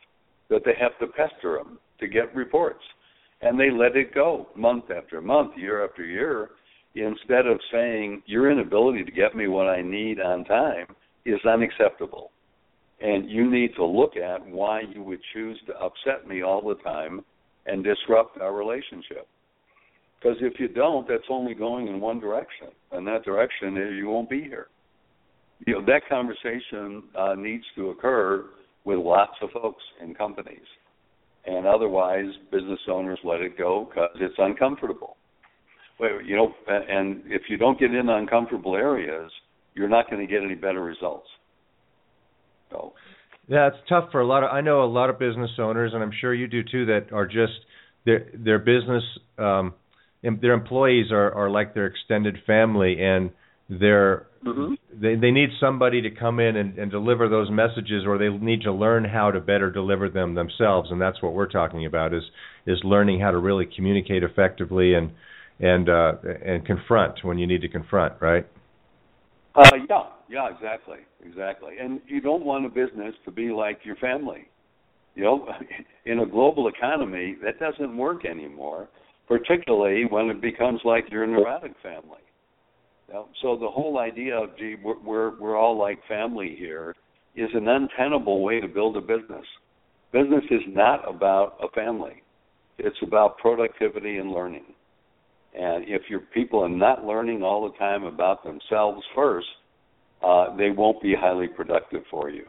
that 0.50 0.62
they 0.66 0.74
have 0.80 0.98
to 1.00 1.08
pester 1.08 1.58
them 1.58 1.80
to 2.00 2.08
get 2.08 2.36
reports, 2.36 2.84
and 3.42 3.60
they 3.60 3.70
let 3.72 3.96
it 3.96 4.14
go 4.14 4.48
month 4.56 4.86
after 4.96 5.22
month, 5.22 5.52
year 5.58 5.86
after 5.86 6.04
year, 6.04 6.50
instead 6.96 7.46
of 7.46 7.60
saying 7.72 8.22
your 8.26 8.52
inability 8.52 9.04
to 9.04 9.12
get 9.12 9.36
me 9.36 9.48
what 9.48 9.68
I 9.68 9.82
need 9.82 10.20
on 10.20 10.44
time 10.46 10.88
is 11.26 11.40
unacceptable, 11.46 12.32
and 13.00 13.30
you 13.30 13.50
need 13.50 13.76
to 13.76 13.86
look 13.86 14.18
at 14.18 14.46
why 14.46 14.82
you 14.82 15.04
would 15.04 15.20
choose 15.34 15.60
to 15.68 15.74
upset 15.76 16.28
me 16.28 16.42
all 16.42 16.68
the 16.68 16.82
time 16.84 17.22
and 17.66 17.84
disrupt 17.84 18.42
our 18.42 18.54
relationship. 18.54 19.28
Because 20.20 20.38
if 20.42 20.60
you 20.60 20.68
don't, 20.68 21.08
that's 21.08 21.24
only 21.30 21.54
going 21.54 21.88
in 21.88 22.02
one 22.02 22.20
direction, 22.20 22.68
and 22.92 23.08
that 23.08 23.24
direction 23.24 23.78
is 23.78 23.94
you 23.98 24.08
won't 24.10 24.30
be 24.30 24.42
here. 24.42 24.68
You 25.66 25.74
know 25.74 25.86
that 25.86 26.02
conversation 26.10 27.04
uh, 27.18 27.36
needs 27.36 27.64
to 27.76 27.90
occur 27.90 28.46
with 28.86 29.00
lots 29.00 29.34
of 29.42 29.50
folks 29.52 29.84
in 30.02 30.14
companies, 30.16 30.66
and 31.46 31.66
otherwise 31.66 32.26
business 32.52 32.80
owners 32.90 33.20
let 33.24 33.42
it 33.42 33.58
go 33.58 33.90
because 33.90 34.10
it's 34.16 34.36
uncomfortable. 34.38 35.18
Well, 36.00 36.22
you 36.24 36.36
know, 36.36 36.54
and 36.68 37.24
if 37.26 37.44
you 37.50 37.58
don't 37.58 37.80
get 37.80 37.94
in 37.94 38.10
uncomfortable 38.10 38.76
areas, 38.76 39.32
you're 39.74 39.90
not 39.90 40.10
going 40.10 40.26
to 40.26 40.32
get 40.32 40.44
any 40.44 40.56
better 40.56 40.82
results. 40.82 41.28
So. 42.72 42.94
Yeah, 43.48 43.68
it's 43.68 43.78
tough 43.90 44.12
for 44.12 44.22
a 44.22 44.28
lot 44.28 44.44
of. 44.44 44.52
I 44.52 44.62
know 44.62 44.84
a 44.84 44.86
lot 44.86 45.10
of 45.10 45.18
business 45.18 45.50
owners, 45.58 45.92
and 45.94 46.04
I'm 46.04 46.12
sure 46.22 46.34
you 46.34 46.48
do 46.48 46.62
too, 46.64 46.86
that 46.86 47.12
are 47.12 47.26
just 47.26 47.54
their 48.06 48.28
their 48.34 48.60
business. 48.60 49.04
Um, 49.40 49.74
their 50.22 50.54
employees 50.54 51.12
are, 51.12 51.32
are 51.32 51.50
like 51.50 51.74
their 51.74 51.86
extended 51.86 52.38
family 52.46 52.98
and 53.02 53.32
they're 53.70 54.26
mm-hmm. 54.44 54.74
they 55.00 55.16
they 55.16 55.32
need 55.32 55.50
somebody 55.60 56.02
to 56.02 56.10
come 56.10 56.40
in 56.40 56.56
and, 56.56 56.78
and 56.78 56.90
deliver 56.90 57.30
those 57.30 57.50
messages 57.52 58.04
or 58.06 58.18
they 58.18 58.30
need 58.30 58.62
to 58.62 58.72
learn 58.74 59.06
how 59.06 59.32
to 59.32 59.40
better 59.40 59.72
deliver 59.72 60.10
them 60.10 60.34
themselves. 60.34 60.90
And 60.92 61.00
that's 61.00 61.22
what 61.22 61.34
we're 61.34 61.50
talking 61.50 61.86
about 61.86 62.14
is 62.14 62.24
is 62.66 62.80
learning 62.84 63.20
how 63.20 63.32
to 63.32 63.38
really 63.38 63.68
communicate 63.74 64.24
effectively 64.24 64.96
and 64.96 65.12
and 65.60 65.88
uh 65.88 66.14
and 66.44 66.66
confront 66.66 67.24
when 67.24 67.38
you 67.38 67.46
need 67.46 67.62
to 67.62 67.70
confront 67.70 68.14
right? 68.20 68.48
Uh 69.56 69.70
yeah. 69.88 70.04
Yeah 70.28 70.50
exactly. 70.54 70.98
Exactly. 71.24 71.74
And 71.80 72.02
you 72.08 72.22
don't 72.22 72.44
want 72.44 72.66
a 72.66 72.70
business 72.70 73.14
to 73.26 73.32
be 73.32 73.52
like 73.52 73.80
your 73.84 73.98
family. 73.98 74.48
You 75.14 75.24
know 75.26 75.48
in 76.06 76.20
a 76.20 76.26
global 76.26 76.68
economy 76.68 77.38
that 77.44 77.60
doesn't 77.60 77.96
work 77.96 78.26
anymore 78.26 78.90
particularly 79.30 80.06
when 80.10 80.30
it 80.30 80.42
becomes 80.42 80.82
like 80.84 81.10
your 81.10 81.26
neurotic 81.26 81.74
family. 81.82 82.18
So 83.42 83.58
the 83.58 83.70
whole 83.70 84.00
idea 84.00 84.36
of 84.36 84.58
gee, 84.58 84.76
we're, 84.84 85.00
we're 85.00 85.40
we're 85.40 85.58
all 85.58 85.78
like 85.78 86.00
family 86.08 86.56
here 86.58 86.96
is 87.36 87.50
an 87.54 87.68
untenable 87.68 88.44
way 88.44 88.60
to 88.60 88.68
build 88.68 88.98
a 88.98 89.02
business. 89.02 89.46
Business 90.12 90.44
is 90.52 90.62
not 90.68 91.08
about 91.08 91.58
a 91.62 91.70
family. 91.70 92.24
It's 92.78 92.98
about 93.02 93.38
productivity 93.38 94.18
and 94.18 94.32
learning. 94.32 94.66
And 95.58 95.86
if 95.88 96.04
your 96.10 96.20
people 96.20 96.60
are 96.64 96.70
not 96.70 97.04
learning 97.04 97.42
all 97.42 97.70
the 97.70 97.78
time 97.78 98.04
about 98.04 98.44
themselves 98.44 99.02
first, 99.16 99.48
uh, 100.24 100.56
they 100.56 100.70
won't 100.70 101.02
be 101.02 101.16
highly 101.16 101.48
productive 101.48 102.04
for 102.12 102.30
you. 102.30 102.46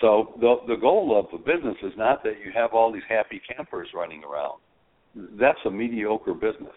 So 0.00 0.34
the 0.40 0.56
the 0.66 0.76
goal 0.76 1.18
of 1.18 1.26
a 1.38 1.42
business 1.42 1.76
is 1.82 1.92
not 1.96 2.22
that 2.24 2.34
you 2.44 2.52
have 2.54 2.72
all 2.72 2.92
these 2.92 3.02
happy 3.08 3.40
campers 3.56 3.88
running 3.94 4.22
around. 4.24 4.60
That's 5.14 5.58
a 5.66 5.70
mediocre 5.70 6.34
business. 6.34 6.76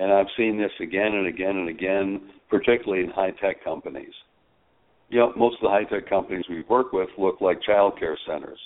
And 0.00 0.12
I've 0.12 0.26
seen 0.36 0.58
this 0.58 0.70
again 0.80 1.14
and 1.14 1.26
again 1.26 1.56
and 1.56 1.68
again, 1.68 2.20
particularly 2.48 3.04
in 3.04 3.10
high 3.10 3.32
tech 3.32 3.62
companies. 3.64 4.12
You 5.08 5.18
know, 5.18 5.32
most 5.36 5.56
of 5.56 5.62
the 5.62 5.68
high 5.68 5.84
tech 5.84 6.08
companies 6.08 6.44
we 6.48 6.62
work 6.68 6.92
with 6.92 7.08
look 7.18 7.40
like 7.40 7.62
child 7.62 7.98
care 7.98 8.16
centers. 8.26 8.58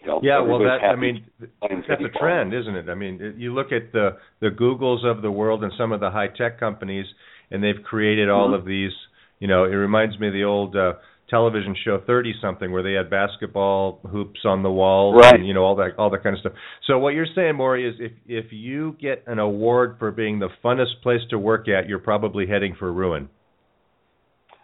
You 0.00 0.06
know, 0.06 0.20
yeah, 0.22 0.40
well, 0.40 0.60
that 0.60 0.78
I 0.82 0.96
mean, 0.96 1.26
that's 1.50 2.02
a 2.02 2.18
trend, 2.18 2.54
isn't 2.54 2.74
it? 2.74 2.88
I 2.88 2.94
mean, 2.94 3.34
you 3.36 3.52
look 3.52 3.70
at 3.70 3.92
the 3.92 4.16
the 4.40 4.48
Googles 4.48 5.04
of 5.04 5.20
the 5.20 5.30
world 5.30 5.62
and 5.62 5.72
some 5.76 5.92
of 5.92 6.00
the 6.00 6.10
high 6.10 6.28
tech 6.28 6.58
companies, 6.58 7.04
and 7.50 7.62
they've 7.62 7.82
created 7.84 8.30
all 8.30 8.46
mm-hmm. 8.46 8.54
of 8.54 8.64
these. 8.64 8.92
You 9.40 9.48
know, 9.48 9.64
it 9.64 9.74
reminds 9.74 10.18
me 10.18 10.28
of 10.28 10.32
the 10.32 10.44
old 10.44 10.74
uh, 10.74 10.94
television 11.30 11.76
show 11.84 12.02
Thirty 12.06 12.34
Something, 12.42 12.72
where 12.72 12.82
they 12.82 12.92
had 12.92 13.08
basketball 13.08 14.00
hoops 14.10 14.40
on 14.44 14.62
the 14.62 14.70
walls, 14.70 15.16
right. 15.18 15.34
and 15.34 15.46
you 15.46 15.54
know 15.54 15.62
all 15.62 15.76
that 15.76 15.96
all 15.98 16.10
that 16.10 16.22
kind 16.22 16.34
of 16.34 16.40
stuff. 16.40 16.52
So 16.86 16.98
what 16.98 17.14
you're 17.14 17.26
saying, 17.34 17.54
Morrie, 17.54 17.88
is 17.88 17.94
if 18.00 18.12
if 18.26 18.52
you 18.52 18.96
get 19.00 19.24
an 19.26 19.38
award 19.38 19.96
for 19.98 20.10
being 20.10 20.38
the 20.38 20.48
funnest 20.62 21.02
place 21.02 21.20
to 21.30 21.38
work 21.38 21.68
at, 21.68 21.88
you're 21.88 21.98
probably 22.00 22.46
heading 22.46 22.74
for 22.78 22.92
ruin. 22.92 23.28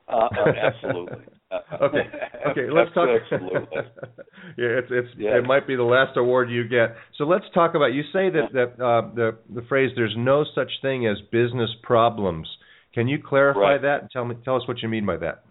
Uh, 0.09 0.17
uh 0.17 0.53
absolutely. 0.63 1.25
okay. 1.81 2.03
Okay. 2.51 2.71
Let's 2.71 2.93
talk. 2.93 3.09
yeah, 3.31 4.79
it's 4.79 4.89
it's 4.91 5.09
yes. 5.17 5.35
it 5.37 5.47
might 5.47 5.67
be 5.67 5.77
the 5.77 5.85
last 5.85 6.17
award 6.17 6.51
you 6.51 6.67
get. 6.67 6.97
So 7.19 7.25
let's 7.25 7.45
talk 7.55 7.75
about. 7.75 7.93
You 7.93 8.03
say 8.13 8.31
that 8.31 8.53
that 8.53 8.85
uh, 8.85 9.15
the 9.15 9.39
the 9.55 9.63
phrase 9.69 9.93
"there's 9.95 10.15
no 10.17 10.45
such 10.55 10.71
thing 10.83 11.07
as 11.07 11.17
business 11.31 11.71
problems." 11.83 12.49
Can 12.95 13.09
you 13.09 13.19
clarify 13.25 13.61
right. 13.61 13.83
that 13.83 14.01
and 14.03 14.11
tell 14.11 14.25
me 14.25 14.37
tell 14.45 14.57
us 14.57 14.67
what 14.67 14.83
you 14.83 14.89
mean 14.89 15.07
by 15.07 15.19
that? 15.19 15.45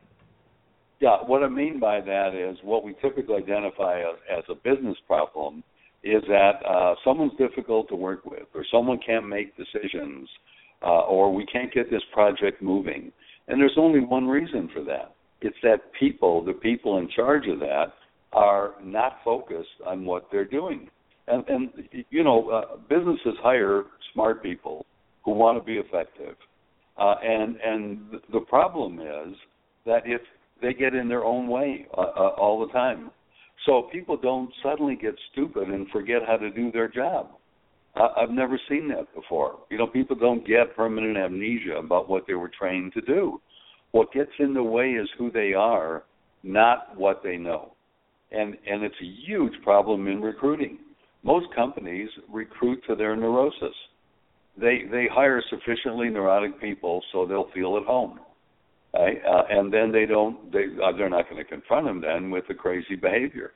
Yeah, 1.05 1.17
what 1.17 1.43
I 1.43 1.49
mean 1.49 1.79
by 1.79 2.01
that 2.01 2.33
is 2.33 2.57
what 2.63 2.83
we 2.83 2.95
typically 2.99 3.35
identify 3.35 3.99
as, 3.99 4.15
as 4.39 4.43
a 4.49 4.55
business 4.55 4.97
problem 5.05 5.63
is 6.03 6.23
that 6.27 6.53
uh, 6.67 6.95
someone's 7.03 7.37
difficult 7.37 7.89
to 7.89 7.95
work 7.95 8.25
with, 8.25 8.47
or 8.55 8.65
someone 8.71 8.99
can't 9.05 9.29
make 9.29 9.55
decisions, 9.55 10.27
uh, 10.81 11.01
or 11.01 11.31
we 11.31 11.45
can't 11.45 11.71
get 11.71 11.91
this 11.91 12.01
project 12.11 12.59
moving. 12.59 13.11
And 13.47 13.61
there's 13.61 13.77
only 13.77 13.99
one 13.99 14.27
reason 14.27 14.67
for 14.73 14.83
that. 14.85 15.13
It's 15.41 15.55
that 15.61 15.93
people, 15.99 16.43
the 16.43 16.53
people 16.53 16.97
in 16.97 17.07
charge 17.15 17.47
of 17.49 17.59
that, 17.59 17.93
are 18.33 18.73
not 18.83 19.17
focused 19.23 19.77
on 19.85 20.05
what 20.05 20.25
they're 20.31 20.43
doing. 20.43 20.89
And, 21.27 21.47
and 21.47 21.69
you 22.09 22.23
know, 22.23 22.49
uh, 22.49 22.77
businesses 22.89 23.35
hire 23.43 23.83
smart 24.11 24.41
people 24.41 24.87
who 25.23 25.33
want 25.33 25.59
to 25.59 25.63
be 25.63 25.73
effective. 25.73 26.35
Uh, 26.97 27.13
and 27.23 27.57
and 27.57 27.99
the 28.33 28.39
problem 28.39 28.99
is 28.99 29.35
that 29.85 30.01
if 30.05 30.21
they 30.61 30.73
get 30.73 30.93
in 30.93 31.07
their 31.07 31.23
own 31.23 31.47
way 31.47 31.87
uh, 31.97 32.01
uh, 32.01 32.29
all 32.37 32.65
the 32.65 32.71
time. 32.71 33.11
So 33.65 33.89
people 33.91 34.17
don't 34.17 34.51
suddenly 34.63 34.95
get 34.95 35.15
stupid 35.31 35.69
and 35.69 35.87
forget 35.89 36.21
how 36.25 36.37
to 36.37 36.51
do 36.51 36.71
their 36.71 36.87
job. 36.87 37.29
I, 37.95 38.09
I've 38.17 38.29
never 38.29 38.59
seen 38.69 38.87
that 38.89 39.13
before. 39.13 39.59
You 39.69 39.77
know, 39.77 39.87
people 39.87 40.15
don't 40.15 40.45
get 40.45 40.75
permanent 40.75 41.17
amnesia 41.17 41.77
about 41.77 42.09
what 42.09 42.25
they 42.27 42.35
were 42.35 42.51
trained 42.57 42.93
to 42.93 43.01
do. 43.01 43.41
What 43.91 44.11
gets 44.13 44.31
in 44.39 44.53
the 44.53 44.63
way 44.63 44.91
is 44.91 45.07
who 45.17 45.31
they 45.31 45.53
are, 45.53 46.03
not 46.43 46.97
what 46.97 47.21
they 47.23 47.37
know. 47.37 47.73
And 48.31 48.57
and 48.67 48.83
it's 48.83 48.95
a 49.01 49.27
huge 49.27 49.53
problem 49.63 50.07
in 50.07 50.21
recruiting. 50.21 50.79
Most 51.23 51.47
companies 51.55 52.09
recruit 52.29 52.81
to 52.87 52.95
their 52.95 53.15
neurosis. 53.15 53.75
They 54.57 54.83
they 54.91 55.07
hire 55.11 55.41
sufficiently 55.49 56.09
neurotic 56.09 56.59
people 56.59 57.01
so 57.11 57.25
they'll 57.25 57.51
feel 57.53 57.77
at 57.77 57.83
home 57.83 58.19
Uh, 58.95 59.43
and 59.49 59.73
then 59.73 59.91
they 59.91 60.05
don't 60.05 60.51
they 60.51 60.65
uh, 60.83 60.95
they're 60.95 61.09
not 61.09 61.29
going 61.29 61.43
to 61.43 61.49
confront 61.49 61.87
him 61.87 62.01
then 62.01 62.31
with 62.31 62.45
the 62.47 62.53
crazy 62.53 62.95
behavior. 62.95 63.51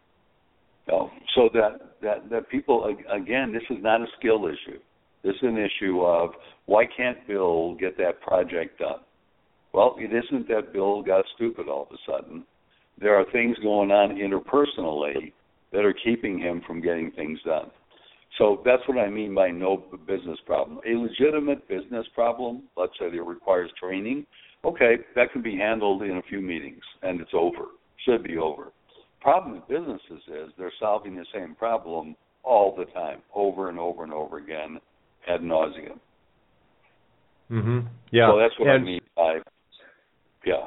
So, 0.88 1.10
so 1.36 1.50
that 1.54 2.00
that 2.02 2.30
that 2.30 2.50
people 2.50 2.94
again, 3.14 3.54
this 3.54 3.64
is 3.70 3.82
not 3.82 4.02
a 4.02 4.06
skill 4.18 4.48
issue. 4.48 4.80
This 5.24 5.36
is 5.36 5.44
an 5.44 5.58
issue 5.58 6.02
of 6.02 6.32
why 6.66 6.86
can't 6.86 7.26
Bill 7.28 7.76
get 7.76 7.98
that 7.98 8.22
project 8.22 8.80
done? 8.80 9.00
Well, 9.74 9.96
it 10.00 10.12
isn't 10.14 10.48
that 10.48 10.74
Bill 10.74 11.04
got 11.04 11.26
stupid 11.36 11.68
all 11.68 11.84
of 11.84 11.90
a 11.92 12.12
sudden. 12.12 12.44
There 13.00 13.16
are 13.16 13.26
things 13.32 13.58
going 13.62 13.92
on 13.92 14.18
interpersonally 14.18 15.34
that 15.72 15.86
are 15.86 15.96
keeping 16.04 16.40
him 16.40 16.62
from 16.66 16.82
getting 16.82 17.12
things 17.12 17.40
done. 17.46 17.70
So 18.38 18.62
that's 18.66 18.82
what 18.88 18.98
I 18.98 19.10
mean 19.10 19.36
by 19.36 19.50
no 19.50 19.84
business 20.08 20.40
problem. 20.46 20.80
A 20.88 20.98
legitimate 20.98 21.68
business 21.68 22.06
problem, 22.16 22.64
let's 22.78 22.94
say 23.00 23.06
it 23.06 23.26
requires 23.26 23.70
training, 23.80 24.26
Okay, 24.66 24.98
that 25.16 25.32
can 25.32 25.42
be 25.42 25.56
handled 25.56 26.04
in 26.04 26.18
a 26.18 26.22
few 26.24 26.42
meetings 26.42 26.84
and 27.02 27.22
it's 27.22 27.32
over. 27.34 27.66
Should 28.06 28.24
be 28.24 28.38
over. 28.38 28.72
Problem 29.22 29.56
with 29.56 29.68
businesses 29.68 30.24
is 30.28 30.52
they're 30.58 30.72
solving 30.80 31.16
the 31.16 31.26
same 31.34 31.56
problem 31.56 32.16
all 32.44 32.76
the 32.76 32.86
time, 32.86 33.20
over 33.36 33.70
and 33.70 33.78
over 33.78 34.04
and 34.04 34.14
over 34.14 34.38
again, 34.38 34.80
ad 35.28 35.42
nauseum. 35.42 36.00
Mhm. 37.52 37.88
Yeah. 38.12 38.32
So 38.32 38.38
that's 38.38 38.58
what 38.60 38.70
and 38.70 38.82
I 38.82 38.86
mean 38.86 39.02
by 39.16 39.42
yeah. 40.46 40.66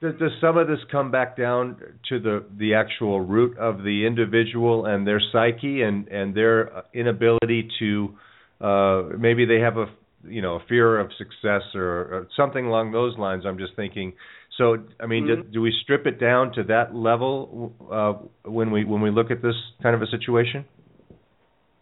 Does, 0.00 0.14
does 0.18 0.32
some 0.40 0.56
of 0.56 0.66
this 0.68 0.80
come 0.90 1.10
back 1.10 1.36
down 1.36 1.76
to 2.08 2.18
the 2.18 2.44
the 2.56 2.74
actual 2.74 3.20
root 3.20 3.56
of 3.58 3.82
the 3.82 4.06
individual 4.06 4.86
and 4.86 5.06
their 5.06 5.20
psyche 5.32 5.82
and 5.82 6.08
and 6.08 6.34
their 6.34 6.84
inability 6.92 7.68
to 7.78 8.14
uh 8.60 9.02
maybe 9.18 9.44
they 9.44 9.60
have 9.60 9.76
a 9.76 9.86
you 10.28 10.42
know 10.42 10.56
a 10.56 10.60
fear 10.68 10.98
of 10.98 11.10
success 11.18 11.62
or, 11.74 11.84
or 11.84 12.28
something 12.36 12.66
along 12.66 12.92
those 12.92 13.16
lines. 13.18 13.44
I'm 13.46 13.58
just 13.58 13.74
thinking. 13.76 14.12
So 14.58 14.76
I 15.00 15.06
mean, 15.06 15.24
mm-hmm. 15.24 15.42
do, 15.42 15.48
do, 15.54 15.60
we 15.60 15.72
strip 15.82 16.06
it 16.06 16.18
down 16.18 16.52
to 16.54 16.62
that 16.64 16.94
level 16.94 17.72
uh, 17.92 18.14
when 18.50 18.70
we 18.70 18.84
when 18.84 19.00
we 19.00 19.10
look 19.10 19.30
at 19.30 19.42
this 19.42 19.54
kind 19.82 19.94
of 19.94 20.02
a 20.02 20.06
situation? 20.06 20.64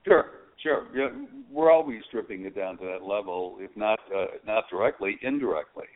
Sure, 0.05 0.25
sure. 0.63 0.87
Yeah, 0.95 1.09
we're 1.51 1.73
always 1.73 2.01
stripping 2.09 2.45
it 2.45 2.57
down 2.57 2.79
to 2.79 2.85
that 2.85 3.07
level, 3.07 3.57
if 3.61 3.71
not 3.77 3.99
uh, 4.15 4.27
not 4.47 4.65
directly, 4.71 5.19
indirectly. 5.23 5.87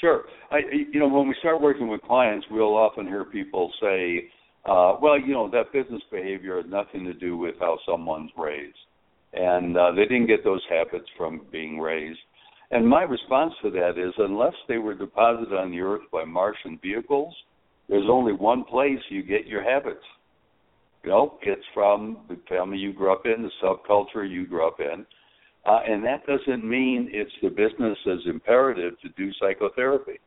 Sure. 0.00 0.24
I, 0.50 0.58
you 0.92 1.00
know, 1.00 1.08
when 1.08 1.26
we 1.26 1.34
start 1.38 1.60
working 1.60 1.88
with 1.88 2.02
clients, 2.02 2.46
we'll 2.50 2.76
often 2.76 3.06
hear 3.06 3.24
people 3.24 3.72
say, 3.80 4.28
uh, 4.66 4.96
"Well, 5.00 5.18
you 5.18 5.32
know, 5.32 5.50
that 5.50 5.72
business 5.72 6.02
behavior 6.10 6.56
has 6.60 6.66
nothing 6.68 7.04
to 7.04 7.14
do 7.14 7.36
with 7.36 7.54
how 7.60 7.78
someone's 7.88 8.30
raised." 8.36 8.76
And 9.36 9.76
uh, 9.76 9.92
they 9.92 10.02
didn't 10.02 10.26
get 10.26 10.42
those 10.44 10.62
habits 10.68 11.06
from 11.16 11.42
being 11.52 11.78
raised. 11.78 12.18
And 12.70 12.88
my 12.88 13.02
response 13.02 13.52
to 13.62 13.70
that 13.70 13.98
is, 13.98 14.12
unless 14.18 14.54
they 14.66 14.78
were 14.78 14.94
deposited 14.94 15.56
on 15.56 15.70
the 15.70 15.80
earth 15.80 16.02
by 16.10 16.24
Martian 16.24 16.78
vehicles, 16.82 17.34
there's 17.88 18.08
only 18.10 18.32
one 18.32 18.64
place 18.64 18.98
you 19.08 19.22
get 19.22 19.46
your 19.46 19.62
habits. 19.62 20.04
You 21.04 21.10
know, 21.10 21.38
it's 21.42 21.62
from 21.72 22.18
the 22.28 22.36
family 22.48 22.78
you 22.78 22.92
grew 22.92 23.12
up 23.12 23.26
in, 23.26 23.42
the 23.42 23.50
subculture 23.62 24.28
you 24.28 24.46
grew 24.46 24.66
up 24.66 24.80
in, 24.80 25.06
uh, 25.64 25.80
and 25.86 26.04
that 26.04 26.26
doesn't 26.26 26.68
mean 26.68 27.08
it's 27.12 27.30
the 27.42 27.48
business's 27.48 28.26
imperative 28.26 28.94
to 29.02 29.08
do 29.10 29.30
psychotherapy. 29.40 30.18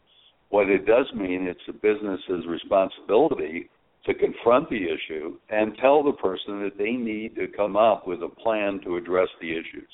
What 0.49 0.69
it 0.69 0.85
does 0.85 1.05
mean, 1.13 1.47
it's 1.47 1.59
the 1.67 1.73
business's 1.73 2.47
responsibility 2.47 3.69
to 4.09 4.15
confront 4.15 4.67
the 4.69 4.75
issue 4.75 5.37
and 5.49 5.77
tell 5.79 6.01
the 6.03 6.13
person 6.13 6.63
that 6.63 6.77
they 6.79 6.93
need 6.93 7.35
to 7.35 7.47
come 7.55 7.75
up 7.75 8.07
with 8.07 8.23
a 8.23 8.41
plan 8.41 8.81
to 8.83 8.97
address 8.97 9.27
the 9.39 9.51
issues. 9.51 9.89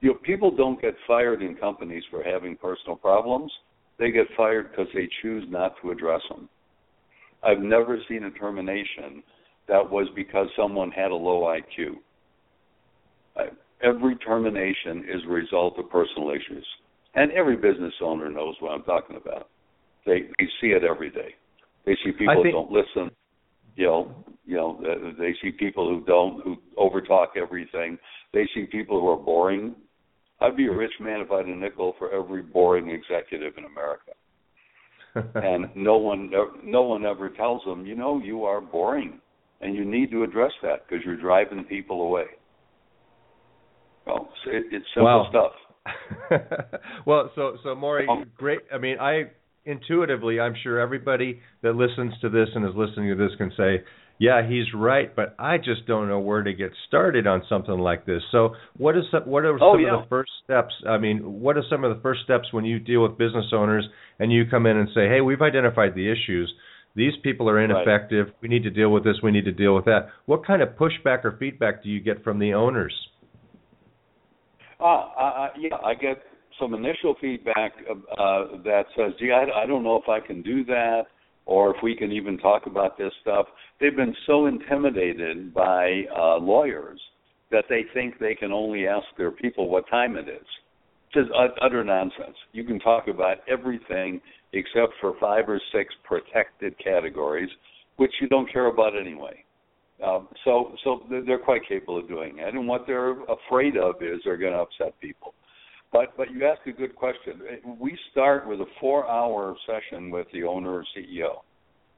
You 0.00 0.10
know, 0.10 0.18
people 0.22 0.54
don't 0.54 0.80
get 0.80 0.94
fired 1.06 1.40
in 1.40 1.54
companies 1.56 2.04
for 2.10 2.22
having 2.22 2.56
personal 2.56 2.96
problems. 2.96 3.50
They 3.98 4.10
get 4.10 4.26
fired 4.36 4.70
because 4.70 4.88
they 4.94 5.08
choose 5.22 5.44
not 5.48 5.74
to 5.80 5.90
address 5.90 6.20
them. 6.28 6.50
I've 7.42 7.60
never 7.60 7.98
seen 8.08 8.24
a 8.24 8.30
termination 8.30 9.22
that 9.68 9.90
was 9.90 10.06
because 10.14 10.48
someone 10.54 10.90
had 10.90 11.10
a 11.10 11.14
low 11.14 11.42
IQ. 11.42 11.94
Every 13.82 14.16
termination 14.16 15.06
is 15.08 15.22
a 15.26 15.32
result 15.32 15.78
of 15.78 15.88
personal 15.88 16.30
issues. 16.30 16.66
And 17.14 17.32
every 17.32 17.56
business 17.56 17.94
owner 18.02 18.30
knows 18.30 18.54
what 18.60 18.72
I'm 18.72 18.82
talking 18.82 19.16
about. 19.16 19.48
They 20.04 20.28
they 20.38 20.46
see 20.60 20.68
it 20.68 20.84
every 20.84 21.10
day. 21.10 21.34
They 21.86 21.96
see 22.04 22.12
people 22.12 22.42
think, 22.42 22.54
don't 22.54 22.70
listen 22.70 23.10
you 23.80 23.86
know, 23.86 24.24
you 24.44 24.56
know, 24.56 24.78
they 25.18 25.34
see 25.42 25.50
people 25.50 25.88
who 25.88 26.04
don't, 26.04 26.42
who 26.44 26.56
overtalk 26.76 27.28
everything. 27.40 27.98
They 28.34 28.46
see 28.54 28.64
people 28.64 29.00
who 29.00 29.08
are 29.08 29.16
boring. 29.16 29.74
I'd 30.40 30.56
be 30.56 30.66
a 30.66 30.72
rich 30.72 30.92
man 31.00 31.20
if 31.20 31.30
I 31.30 31.38
had 31.38 31.46
a 31.46 31.56
nickel 31.56 31.94
for 31.98 32.12
every 32.12 32.42
boring 32.42 32.90
executive 32.90 33.54
in 33.56 33.64
America. 33.64 34.12
and 35.42 35.74
no 35.74 35.96
one, 35.96 36.30
no 36.62 36.82
one 36.82 37.06
ever 37.06 37.30
tells 37.30 37.64
them, 37.64 37.86
you 37.86 37.96
know, 37.96 38.20
you 38.22 38.44
are 38.44 38.60
boring, 38.60 39.18
and 39.62 39.74
you 39.74 39.84
need 39.84 40.10
to 40.10 40.24
address 40.24 40.52
that 40.62 40.86
because 40.86 41.04
you're 41.04 41.20
driving 41.20 41.64
people 41.64 42.02
away. 42.02 42.26
Well, 44.06 44.28
it, 44.46 44.66
it's 44.72 44.86
simple 44.94 45.04
wow. 45.04 45.26
stuff. 45.30 46.40
well, 47.06 47.30
so 47.34 47.56
so 47.62 47.70
Morrie, 47.70 48.08
um, 48.08 48.30
great. 48.36 48.60
I 48.72 48.78
mean, 48.78 48.98
I 49.00 49.30
intuitively, 49.64 50.40
I'm 50.40 50.54
sure 50.62 50.78
everybody 50.78 51.40
that 51.62 51.74
listens 51.74 52.14
to 52.20 52.28
this 52.28 52.48
and 52.54 52.64
is 52.64 52.74
listening 52.74 53.08
to 53.10 53.14
this 53.16 53.36
can 53.36 53.52
say, 53.56 53.84
yeah, 54.20 54.46
he's 54.46 54.66
right, 54.74 55.16
but 55.16 55.34
I 55.38 55.56
just 55.56 55.86
don't 55.86 56.06
know 56.06 56.20
where 56.20 56.42
to 56.42 56.52
get 56.52 56.72
started 56.86 57.26
on 57.26 57.42
something 57.48 57.78
like 57.78 58.04
this. 58.04 58.20
So, 58.30 58.54
what 58.76 58.94
is 58.94 59.04
some, 59.10 59.22
what 59.22 59.46
are 59.46 59.56
oh, 59.62 59.72
some 59.72 59.80
yeah. 59.80 59.94
of 59.94 60.02
the 60.02 60.08
first 60.10 60.30
steps? 60.44 60.74
I 60.86 60.98
mean, 60.98 61.40
what 61.40 61.56
are 61.56 61.64
some 61.70 61.84
of 61.84 61.96
the 61.96 62.02
first 62.02 62.20
steps 62.24 62.52
when 62.52 62.66
you 62.66 62.78
deal 62.78 63.02
with 63.02 63.16
business 63.16 63.46
owners 63.54 63.88
and 64.18 64.30
you 64.30 64.44
come 64.44 64.66
in 64.66 64.76
and 64.76 64.90
say, 64.94 65.08
"Hey, 65.08 65.22
we've 65.22 65.40
identified 65.40 65.94
the 65.94 66.12
issues. 66.12 66.52
These 66.94 67.14
people 67.22 67.48
are 67.48 67.58
ineffective. 67.64 68.26
Right. 68.26 68.36
We 68.42 68.48
need 68.48 68.62
to 68.64 68.70
deal 68.70 68.90
with 68.90 69.04
this. 69.04 69.16
We 69.22 69.30
need 69.30 69.46
to 69.46 69.52
deal 69.52 69.74
with 69.74 69.86
that." 69.86 70.10
What 70.26 70.46
kind 70.46 70.60
of 70.60 70.68
pushback 70.76 71.24
or 71.24 71.38
feedback 71.40 71.82
do 71.82 71.88
you 71.88 72.00
get 72.00 72.22
from 72.22 72.38
the 72.38 72.52
owners? 72.52 72.92
Uh, 74.78 74.84
uh, 74.84 75.48
yeah, 75.58 75.76
I 75.82 75.94
get 75.94 76.22
some 76.60 76.74
initial 76.74 77.14
feedback 77.20 77.72
uh, 77.88 78.58
that 78.64 78.84
says, 78.96 79.12
"Gee, 79.18 79.32
I, 79.32 79.62
I 79.62 79.66
don't 79.66 79.82
know 79.82 79.96
if 79.96 80.08
I 80.08 80.20
can 80.24 80.42
do 80.42 80.64
that." 80.66 81.04
or 81.46 81.74
if 81.74 81.82
we 81.82 81.96
can 81.96 82.12
even 82.12 82.38
talk 82.38 82.66
about 82.66 82.96
this 82.96 83.12
stuff. 83.22 83.46
They've 83.80 83.96
been 83.96 84.14
so 84.24 84.46
intimidated 84.46 85.52
by 85.52 86.02
uh, 86.16 86.36
lawyers 86.36 87.00
that 87.50 87.64
they 87.68 87.82
think 87.92 88.18
they 88.18 88.36
can 88.36 88.52
only 88.52 88.86
ask 88.86 89.04
their 89.18 89.32
people 89.32 89.68
what 89.68 89.88
time 89.90 90.16
it 90.16 90.28
is. 90.28 90.46
Just 91.12 91.28
utter 91.60 91.82
nonsense. 91.82 92.36
You 92.52 92.62
can 92.62 92.78
talk 92.78 93.08
about 93.08 93.38
everything 93.48 94.20
except 94.52 94.92
for 95.00 95.14
five 95.20 95.48
or 95.48 95.60
six 95.72 95.92
protected 96.04 96.78
categories, 96.78 97.50
which 97.96 98.12
you 98.20 98.28
don't 98.28 98.50
care 98.52 98.66
about 98.66 98.96
anyway. 98.96 99.44
Um, 100.06 100.28
so, 100.44 100.72
so 100.84 101.02
they're 101.10 101.38
quite 101.38 101.62
capable 101.68 101.98
of 101.98 102.08
doing 102.08 102.38
it. 102.38 102.54
And 102.54 102.68
what 102.68 102.84
they're 102.86 103.22
afraid 103.24 103.76
of 103.76 103.96
is 104.00 104.20
they're 104.24 104.36
going 104.36 104.52
to 104.52 104.60
upset 104.60 104.98
people. 105.00 105.34
But 105.92 106.16
but 106.16 106.30
you 106.30 106.46
ask 106.46 106.64
a 106.66 106.72
good 106.72 106.94
question. 106.94 107.40
We 107.78 107.98
start 108.12 108.46
with 108.46 108.60
a 108.60 108.66
four-hour 108.80 109.56
session 109.66 110.10
with 110.10 110.26
the 110.32 110.44
owner 110.44 110.72
or 110.72 110.84
CEO, 110.96 111.40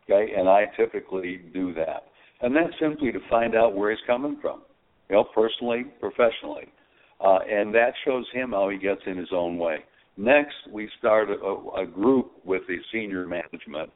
okay, 0.05 0.33
and 0.35 0.49
I 0.49 0.65
typically 0.77 1.43
do 1.53 1.75
that, 1.75 2.05
and 2.41 2.57
that's 2.57 2.73
simply 2.81 3.13
to 3.13 3.19
find 3.29 3.55
out 3.55 3.75
where 3.75 3.91
he's 3.91 4.01
coming 4.07 4.39
from, 4.41 4.63
you 5.11 5.17
know, 5.17 5.25
personally, 5.35 5.85
professionally, 6.01 6.73
uh, 7.21 7.41
and 7.49 7.75
that 7.75 7.93
shows 8.05 8.25
him 8.33 8.53
how 8.53 8.71
he 8.71 8.79
gets 8.79 9.03
in 9.07 9.19
his 9.19 9.29
own 9.33 9.59
way. 9.59 9.79
Next, 10.17 10.55
we 10.71 10.89
start 10.99 11.29
a, 11.29 11.81
a 11.81 11.87
group 11.87 12.33
with 12.45 12.63
the 12.69 12.79
senior 12.93 13.27
management, 13.27 13.91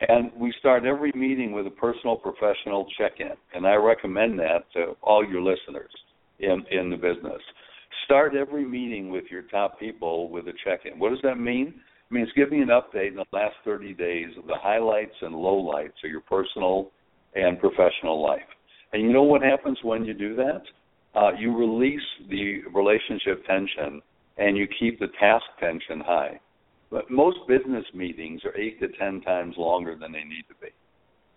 and 0.00 0.30
we 0.36 0.52
start 0.60 0.84
every 0.84 1.12
meeting 1.14 1.52
with 1.52 1.66
a 1.66 1.70
personal 1.70 2.16
professional 2.16 2.86
check-in, 2.98 3.32
and 3.54 3.66
I 3.66 3.76
recommend 3.76 4.38
that 4.40 4.70
to 4.74 4.94
all 5.02 5.24
your 5.26 5.40
listeners 5.40 5.90
in 6.38 6.64
in 6.70 6.90
the 6.90 6.96
business 6.96 7.40
start 8.08 8.34
every 8.34 8.64
meeting 8.64 9.10
with 9.10 9.24
your 9.30 9.42
top 9.42 9.78
people 9.78 10.30
with 10.30 10.48
a 10.48 10.52
check-in. 10.64 10.98
What 10.98 11.10
does 11.10 11.18
that 11.24 11.34
mean? 11.34 11.74
It 12.10 12.14
means 12.14 12.30
give 12.34 12.50
me 12.50 12.62
an 12.62 12.68
update 12.68 13.08
in 13.08 13.16
the 13.16 13.24
last 13.34 13.56
30 13.66 13.92
days 13.92 14.28
of 14.38 14.46
the 14.46 14.56
highlights 14.56 15.12
and 15.20 15.34
lowlights 15.34 16.02
of 16.02 16.10
your 16.10 16.22
personal 16.22 16.90
and 17.34 17.60
professional 17.60 18.22
life. 18.22 18.48
And 18.94 19.02
you 19.02 19.12
know 19.12 19.24
what 19.24 19.42
happens 19.42 19.76
when 19.82 20.06
you 20.06 20.14
do 20.14 20.34
that? 20.36 20.62
Uh, 21.14 21.32
you 21.38 21.54
release 21.54 22.00
the 22.30 22.62
relationship 22.74 23.44
tension 23.46 24.00
and 24.38 24.56
you 24.56 24.66
keep 24.80 24.98
the 24.98 25.08
task 25.20 25.44
tension 25.60 26.00
high. 26.00 26.40
But 26.90 27.10
most 27.10 27.36
business 27.46 27.84
meetings 27.92 28.40
are 28.46 28.56
eight 28.58 28.80
to 28.80 28.88
ten 28.98 29.20
times 29.20 29.54
longer 29.58 29.98
than 30.00 30.12
they 30.12 30.24
need 30.24 30.44
to 30.48 30.54
be. 30.62 30.68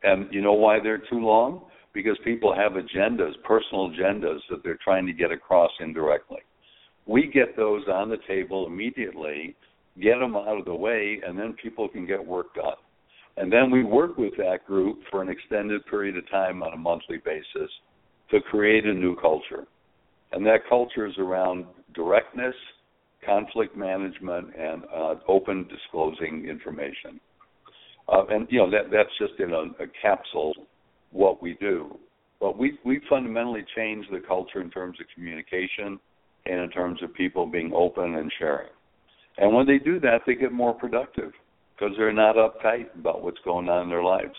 And 0.03 0.33
you 0.33 0.39
know 0.39 0.53
why 0.53 0.79
they're 0.81 1.03
too 1.09 1.19
long? 1.19 1.65
Because 1.93 2.17
people 2.23 2.55
have 2.55 2.71
agendas, 2.71 3.33
personal 3.43 3.89
agendas 3.89 4.39
that 4.49 4.63
they're 4.63 4.79
trying 4.81 5.05
to 5.07 5.11
get 5.11 5.33
across 5.33 5.71
indirectly. 5.81 6.39
We 7.05 7.27
get 7.27 7.55
those 7.55 7.83
on 7.87 8.09
the 8.09 8.17
table 8.27 8.67
immediately, 8.67 9.55
get 10.01 10.19
them 10.19 10.35
out 10.35 10.59
of 10.59 10.65
the 10.65 10.75
way, 10.75 11.19
and 11.25 11.37
then 11.37 11.53
people 11.61 11.87
can 11.89 12.05
get 12.05 12.25
work 12.25 12.53
done. 12.55 12.75
And 13.37 13.51
then 13.51 13.71
we 13.71 13.83
work 13.83 14.17
with 14.17 14.35
that 14.37 14.65
group 14.67 14.99
for 15.09 15.21
an 15.21 15.29
extended 15.29 15.85
period 15.85 16.17
of 16.17 16.29
time 16.29 16.61
on 16.63 16.73
a 16.73 16.77
monthly 16.77 17.17
basis 17.17 17.71
to 18.29 18.41
create 18.41 18.85
a 18.85 18.93
new 18.93 19.15
culture. 19.15 19.65
And 20.31 20.45
that 20.45 20.67
culture 20.69 21.05
is 21.05 21.17
around 21.17 21.65
directness, 21.93 22.55
conflict 23.25 23.75
management, 23.75 24.47
and 24.57 24.83
uh, 24.93 25.15
open 25.27 25.67
disclosing 25.67 26.47
information. 26.49 27.19
Uh, 28.07 28.25
and 28.29 28.47
you 28.49 28.59
know 28.59 28.69
that 28.69 28.91
that's 28.91 29.09
just 29.19 29.39
in 29.39 29.53
a, 29.53 29.83
a 29.83 29.87
capsule 30.01 30.53
what 31.11 31.41
we 31.41 31.55
do. 31.59 31.97
But 32.39 32.57
we 32.57 32.77
we 32.83 32.99
fundamentally 33.09 33.63
change 33.75 34.05
the 34.11 34.19
culture 34.19 34.61
in 34.61 34.69
terms 34.71 34.97
of 34.99 35.05
communication, 35.13 35.99
and 36.45 36.59
in 36.59 36.69
terms 36.69 37.01
of 37.03 37.13
people 37.13 37.45
being 37.45 37.71
open 37.73 38.15
and 38.15 38.31
sharing. 38.37 38.69
And 39.37 39.53
when 39.53 39.65
they 39.65 39.77
do 39.77 39.99
that, 40.01 40.21
they 40.25 40.35
get 40.35 40.51
more 40.51 40.73
productive 40.73 41.31
because 41.75 41.95
they're 41.97 42.13
not 42.13 42.35
uptight 42.35 42.93
about 42.97 43.23
what's 43.23 43.39
going 43.43 43.69
on 43.69 43.83
in 43.83 43.89
their 43.89 44.03
lives. 44.03 44.35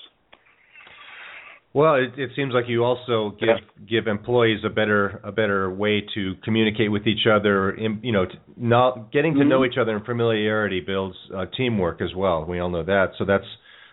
Well, 1.74 1.94
it, 1.94 2.18
it 2.18 2.30
seems 2.36 2.52
like 2.52 2.64
you 2.68 2.84
also 2.84 3.30
give 3.40 3.48
yeah. 3.48 3.86
give 3.88 4.06
employees 4.06 4.60
a 4.64 4.68
better 4.68 5.20
a 5.24 5.32
better 5.32 5.70
way 5.72 6.02
to 6.14 6.34
communicate 6.44 6.92
with 6.92 7.06
each 7.06 7.26
other. 7.26 7.70
In, 7.70 7.98
you 8.02 8.12
know, 8.12 8.26
not 8.58 9.10
getting 9.10 9.32
to 9.34 9.40
mm-hmm. 9.40 9.48
know 9.48 9.64
each 9.64 9.78
other 9.80 9.96
and 9.96 10.04
familiarity 10.04 10.80
builds 10.80 11.16
uh, 11.34 11.46
teamwork 11.56 12.02
as 12.02 12.14
well. 12.14 12.44
We 12.44 12.58
all 12.58 12.68
know 12.68 12.84
that. 12.84 13.12
So 13.18 13.24
that's 13.24 13.46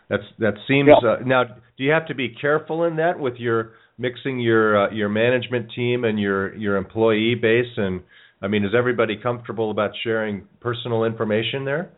that's 0.09 0.23
that 0.39 0.55
seems. 0.67 0.89
Yeah. 1.01 1.09
Uh, 1.09 1.17
now, 1.25 1.43
do 1.45 1.83
you 1.85 1.91
have 1.91 2.07
to 2.07 2.15
be 2.15 2.35
careful 2.41 2.83
in 2.83 2.97
that 2.97 3.17
with 3.17 3.35
your 3.37 3.71
mixing 3.99 4.39
your 4.39 4.87
uh, 4.87 4.91
your 4.91 5.09
management 5.09 5.71
team 5.75 6.05
and 6.05 6.19
your 6.19 6.55
your 6.55 6.77
employee 6.77 7.35
base 7.35 7.77
and 7.77 8.01
I 8.41 8.47
mean 8.47 8.63
is 8.63 8.71
everybody 8.75 9.17
comfortable 9.21 9.69
about 9.69 9.91
sharing 10.03 10.47
personal 10.61 11.03
information 11.03 11.65
there? 11.65 11.91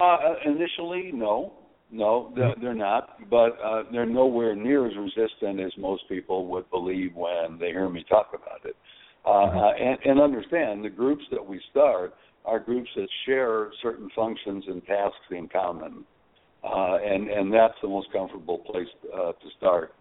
Uh, 0.00 0.34
initially, 0.46 1.10
no, 1.12 1.52
no, 1.90 2.32
they're, 2.34 2.44
mm-hmm. 2.46 2.62
they're 2.62 2.74
not, 2.74 3.28
but 3.28 3.58
uh, 3.62 3.82
they're 3.92 4.06
nowhere 4.06 4.56
near 4.56 4.86
as 4.86 4.92
resistant 4.96 5.60
as 5.60 5.70
most 5.76 6.04
people 6.08 6.46
would 6.46 6.68
believe 6.70 7.14
when 7.14 7.58
they 7.60 7.68
hear 7.68 7.88
me 7.90 8.04
talk 8.08 8.30
about 8.30 8.64
it. 8.64 8.74
Uh, 9.24 9.28
mm-hmm. 9.28 9.58
uh, 9.58 9.72
and, 9.72 9.98
and 10.04 10.20
understand 10.20 10.84
the 10.84 10.88
groups 10.88 11.22
that 11.30 11.44
we 11.44 11.60
start 11.70 12.14
are 12.44 12.58
groups 12.58 12.88
that 12.96 13.06
share 13.26 13.70
certain 13.82 14.08
functions 14.16 14.64
and 14.66 14.84
tasks 14.86 15.16
in 15.30 15.48
common, 15.48 16.04
uh, 16.64 16.96
and 17.04 17.28
and 17.28 17.52
that's 17.52 17.74
the 17.82 17.88
most 17.88 18.08
comfortable 18.12 18.58
place 18.58 18.88
uh, 19.14 19.32
to 19.32 19.48
start. 19.58 19.92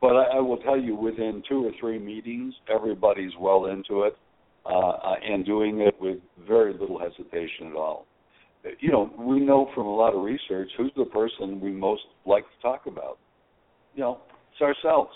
But 0.00 0.16
I, 0.16 0.36
I 0.36 0.40
will 0.40 0.58
tell 0.58 0.78
you, 0.78 0.94
within 0.94 1.42
two 1.48 1.66
or 1.66 1.72
three 1.80 1.98
meetings, 1.98 2.54
everybody's 2.72 3.32
well 3.40 3.66
into 3.66 4.02
it 4.04 4.16
uh, 4.66 4.68
uh, 4.70 5.14
and 5.24 5.44
doing 5.44 5.80
it 5.80 5.94
with 6.00 6.18
very 6.46 6.72
little 6.72 6.98
hesitation 6.98 7.68
at 7.68 7.74
all. 7.74 8.06
You 8.80 8.90
know, 8.90 9.10
we 9.18 9.40
know 9.40 9.70
from 9.74 9.86
a 9.86 9.94
lot 9.94 10.14
of 10.14 10.22
research 10.22 10.68
who's 10.76 10.92
the 10.96 11.04
person 11.06 11.60
we 11.60 11.70
most 11.70 12.02
like 12.26 12.44
to 12.44 12.62
talk 12.62 12.86
about. 12.86 13.18
You 13.94 14.02
know, 14.02 14.18
it's 14.52 14.60
ourselves. 14.60 15.12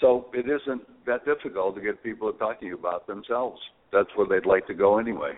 So 0.00 0.26
it 0.32 0.46
isn't 0.46 0.82
that 1.06 1.24
difficult 1.24 1.76
to 1.76 1.80
get 1.80 2.02
people 2.02 2.32
talking 2.32 2.72
about 2.72 3.06
themselves. 3.06 3.60
That's 3.92 4.08
where 4.16 4.26
they'd 4.26 4.46
like 4.46 4.66
to 4.66 4.74
go 4.74 4.98
anyway. 4.98 5.32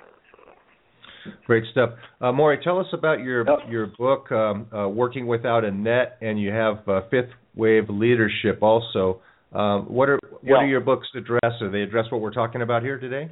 Great 1.44 1.64
stuff, 1.70 1.90
uh, 2.20 2.26
Morrie. 2.26 2.62
Tell 2.62 2.78
us 2.78 2.86
about 2.94 3.20
your 3.20 3.44
your 3.68 3.88
book, 3.98 4.32
um, 4.32 4.66
uh, 4.74 4.88
"Working 4.88 5.26
Without 5.26 5.64
a 5.64 5.70
Net," 5.70 6.16
and 6.22 6.40
you 6.40 6.50
have 6.50 6.88
uh, 6.88 7.02
Fifth 7.10 7.28
Wave 7.60 7.90
Leadership 7.90 8.62
also. 8.62 9.20
Um, 9.52 9.84
what 9.86 10.08
are 10.08 10.18
what 10.30 10.42
yeah. 10.42 10.54
are 10.56 10.66
your 10.66 10.80
books 10.80 11.06
address? 11.14 11.52
Do 11.60 11.70
they 11.70 11.82
address 11.82 12.06
what 12.10 12.20
we're 12.20 12.32
talking 12.32 12.62
about 12.62 12.82
here 12.82 12.98
today? 12.98 13.30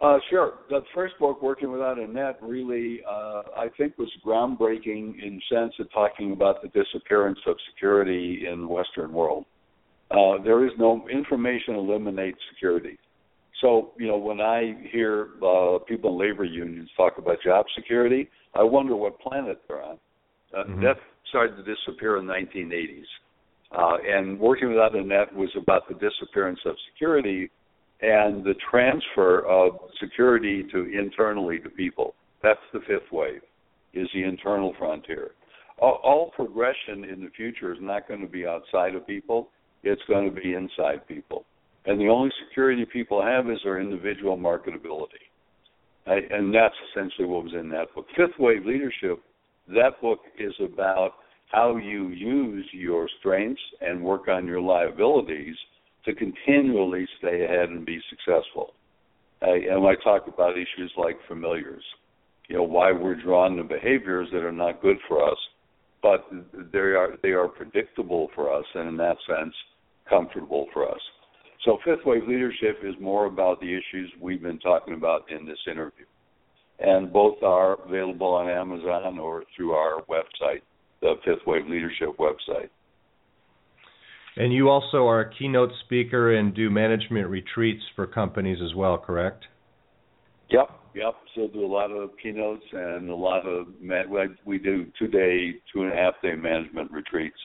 Uh, 0.00 0.18
sure. 0.30 0.52
The 0.70 0.80
first 0.94 1.14
book, 1.18 1.42
Working 1.42 1.72
Without 1.72 1.98
a 1.98 2.06
Net, 2.06 2.38
really, 2.40 3.00
uh, 3.08 3.42
I 3.56 3.66
think, 3.76 3.98
was 3.98 4.08
groundbreaking 4.24 5.20
in 5.20 5.40
sense 5.52 5.72
of 5.80 5.90
talking 5.92 6.30
about 6.32 6.62
the 6.62 6.68
disappearance 6.68 7.40
of 7.48 7.56
security 7.72 8.46
in 8.50 8.60
the 8.60 8.68
Western 8.68 9.12
world. 9.12 9.44
Uh, 10.12 10.42
there 10.44 10.64
is 10.64 10.72
no 10.78 11.04
information 11.08 11.74
eliminates 11.74 12.38
security. 12.54 12.96
So, 13.60 13.90
you 13.98 14.06
know, 14.06 14.18
when 14.18 14.40
I 14.40 14.74
hear 14.92 15.30
uh, 15.44 15.78
people 15.80 16.12
in 16.12 16.28
labor 16.28 16.44
unions 16.44 16.88
talk 16.96 17.18
about 17.18 17.38
job 17.44 17.66
security, 17.76 18.28
I 18.54 18.62
wonder 18.62 18.94
what 18.94 19.18
planet 19.18 19.60
they're 19.66 19.82
on. 19.82 19.98
Uh, 20.56 20.62
mm-hmm. 20.62 20.82
That 20.82 20.96
started 21.28 21.56
to 21.56 21.74
disappear 21.74 22.18
in 22.18 22.26
the 22.26 22.32
1980s. 22.32 23.04
Uh, 23.76 23.96
and 24.06 24.38
working 24.38 24.68
without 24.70 24.94
a 24.94 25.02
net 25.02 25.34
was 25.34 25.50
about 25.56 25.86
the 25.88 25.94
disappearance 25.94 26.58
of 26.64 26.74
security 26.92 27.50
and 28.00 28.44
the 28.44 28.54
transfer 28.70 29.44
of 29.46 29.72
security 30.00 30.64
to 30.72 30.84
internally 30.98 31.58
to 31.58 31.68
people. 31.68 32.14
That's 32.42 32.60
the 32.72 32.80
fifth 32.80 33.12
wave, 33.12 33.42
is 33.92 34.08
the 34.14 34.22
internal 34.22 34.74
frontier. 34.78 35.32
All, 35.80 36.00
all 36.02 36.32
progression 36.34 37.04
in 37.04 37.20
the 37.20 37.30
future 37.36 37.72
is 37.72 37.78
not 37.80 38.08
going 38.08 38.20
to 38.20 38.26
be 38.26 38.46
outside 38.46 38.94
of 38.94 39.06
people; 39.06 39.50
it's 39.82 40.02
going 40.08 40.32
to 40.32 40.40
be 40.40 40.54
inside 40.54 41.06
people. 41.06 41.44
And 41.86 42.00
the 42.00 42.08
only 42.08 42.30
security 42.46 42.84
people 42.90 43.22
have 43.22 43.50
is 43.50 43.58
their 43.64 43.80
individual 43.80 44.36
marketability. 44.36 45.24
And 46.06 46.54
that's 46.54 46.74
essentially 46.90 47.26
what 47.26 47.44
was 47.44 47.52
in 47.54 47.68
that 47.70 47.94
book. 47.94 48.06
Fifth 48.16 48.38
Wave 48.38 48.64
Leadership, 48.64 49.22
that 49.74 50.00
book 50.00 50.20
is 50.38 50.54
about 50.60 51.14
how 51.50 51.76
you 51.76 52.08
use 52.08 52.66
your 52.72 53.08
strengths 53.20 53.60
and 53.80 54.02
work 54.02 54.28
on 54.28 54.46
your 54.46 54.60
liabilities 54.60 55.56
to 56.04 56.14
continually 56.14 57.06
stay 57.18 57.44
ahead 57.44 57.68
and 57.70 57.84
be 57.84 58.00
successful. 58.10 58.74
Uh, 59.42 59.52
and 59.52 59.86
I 59.86 59.94
talk 60.02 60.26
about 60.26 60.52
issues 60.52 60.92
like 60.96 61.16
familiars, 61.28 61.84
you 62.48 62.56
know, 62.56 62.64
why 62.64 62.92
we're 62.92 63.20
drawn 63.20 63.56
to 63.56 63.64
behaviors 63.64 64.28
that 64.32 64.42
are 64.42 64.52
not 64.52 64.82
good 64.82 64.96
for 65.06 65.22
us, 65.24 65.38
but 66.02 66.26
they 66.72 66.78
are 66.78 67.16
they 67.22 67.30
are 67.30 67.48
predictable 67.48 68.30
for 68.34 68.52
us, 68.52 68.64
and 68.74 68.88
in 68.88 68.96
that 68.96 69.16
sense, 69.28 69.54
comfortable 70.08 70.66
for 70.72 70.90
us. 70.90 71.00
So 71.64 71.78
fifth 71.84 72.04
wave 72.04 72.26
leadership 72.26 72.78
is 72.82 72.94
more 73.00 73.26
about 73.26 73.60
the 73.60 73.66
issues 73.66 74.12
we've 74.20 74.42
been 74.42 74.60
talking 74.60 74.94
about 74.94 75.30
in 75.30 75.44
this 75.44 75.58
interview. 75.70 76.06
And 76.80 77.12
both 77.12 77.42
are 77.42 77.76
available 77.84 78.34
on 78.34 78.48
Amazon 78.48 79.18
or 79.18 79.44
through 79.56 79.72
our 79.72 80.02
website, 80.02 80.62
the 81.00 81.14
Fifth 81.24 81.46
Wave 81.46 81.66
Leadership 81.66 82.16
website. 82.18 82.68
And 84.36 84.52
you 84.52 84.68
also 84.68 85.08
are 85.08 85.20
a 85.20 85.34
keynote 85.34 85.72
speaker 85.84 86.34
and 86.34 86.54
do 86.54 86.70
management 86.70 87.26
retreats 87.26 87.82
for 87.96 88.06
companies 88.06 88.58
as 88.64 88.74
well, 88.76 88.96
correct? 88.96 89.44
Yep, 90.50 90.70
yep. 90.94 91.14
So 91.34 91.48
do 91.48 91.64
a 91.64 91.66
lot 91.66 91.90
of 91.90 92.10
keynotes 92.22 92.64
and 92.72 93.10
a 93.10 93.14
lot 93.14 93.44
of 93.46 93.66
we 94.46 94.58
do 94.58 94.86
two 94.96 95.08
day, 95.08 95.54
two 95.72 95.82
and 95.82 95.92
a 95.92 95.96
half 95.96 96.14
day 96.22 96.36
management 96.36 96.92
retreats 96.92 97.36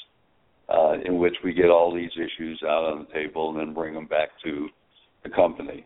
uh, 0.70 0.94
in 1.04 1.18
which 1.18 1.36
we 1.44 1.54
get 1.54 1.70
all 1.70 1.94
these 1.94 2.12
issues 2.16 2.62
out 2.64 2.86
on 2.86 3.08
the 3.08 3.14
table 3.14 3.50
and 3.50 3.60
then 3.60 3.74
bring 3.74 3.94
them 3.94 4.06
back 4.06 4.30
to 4.44 4.68
the 5.24 5.30
company. 5.30 5.86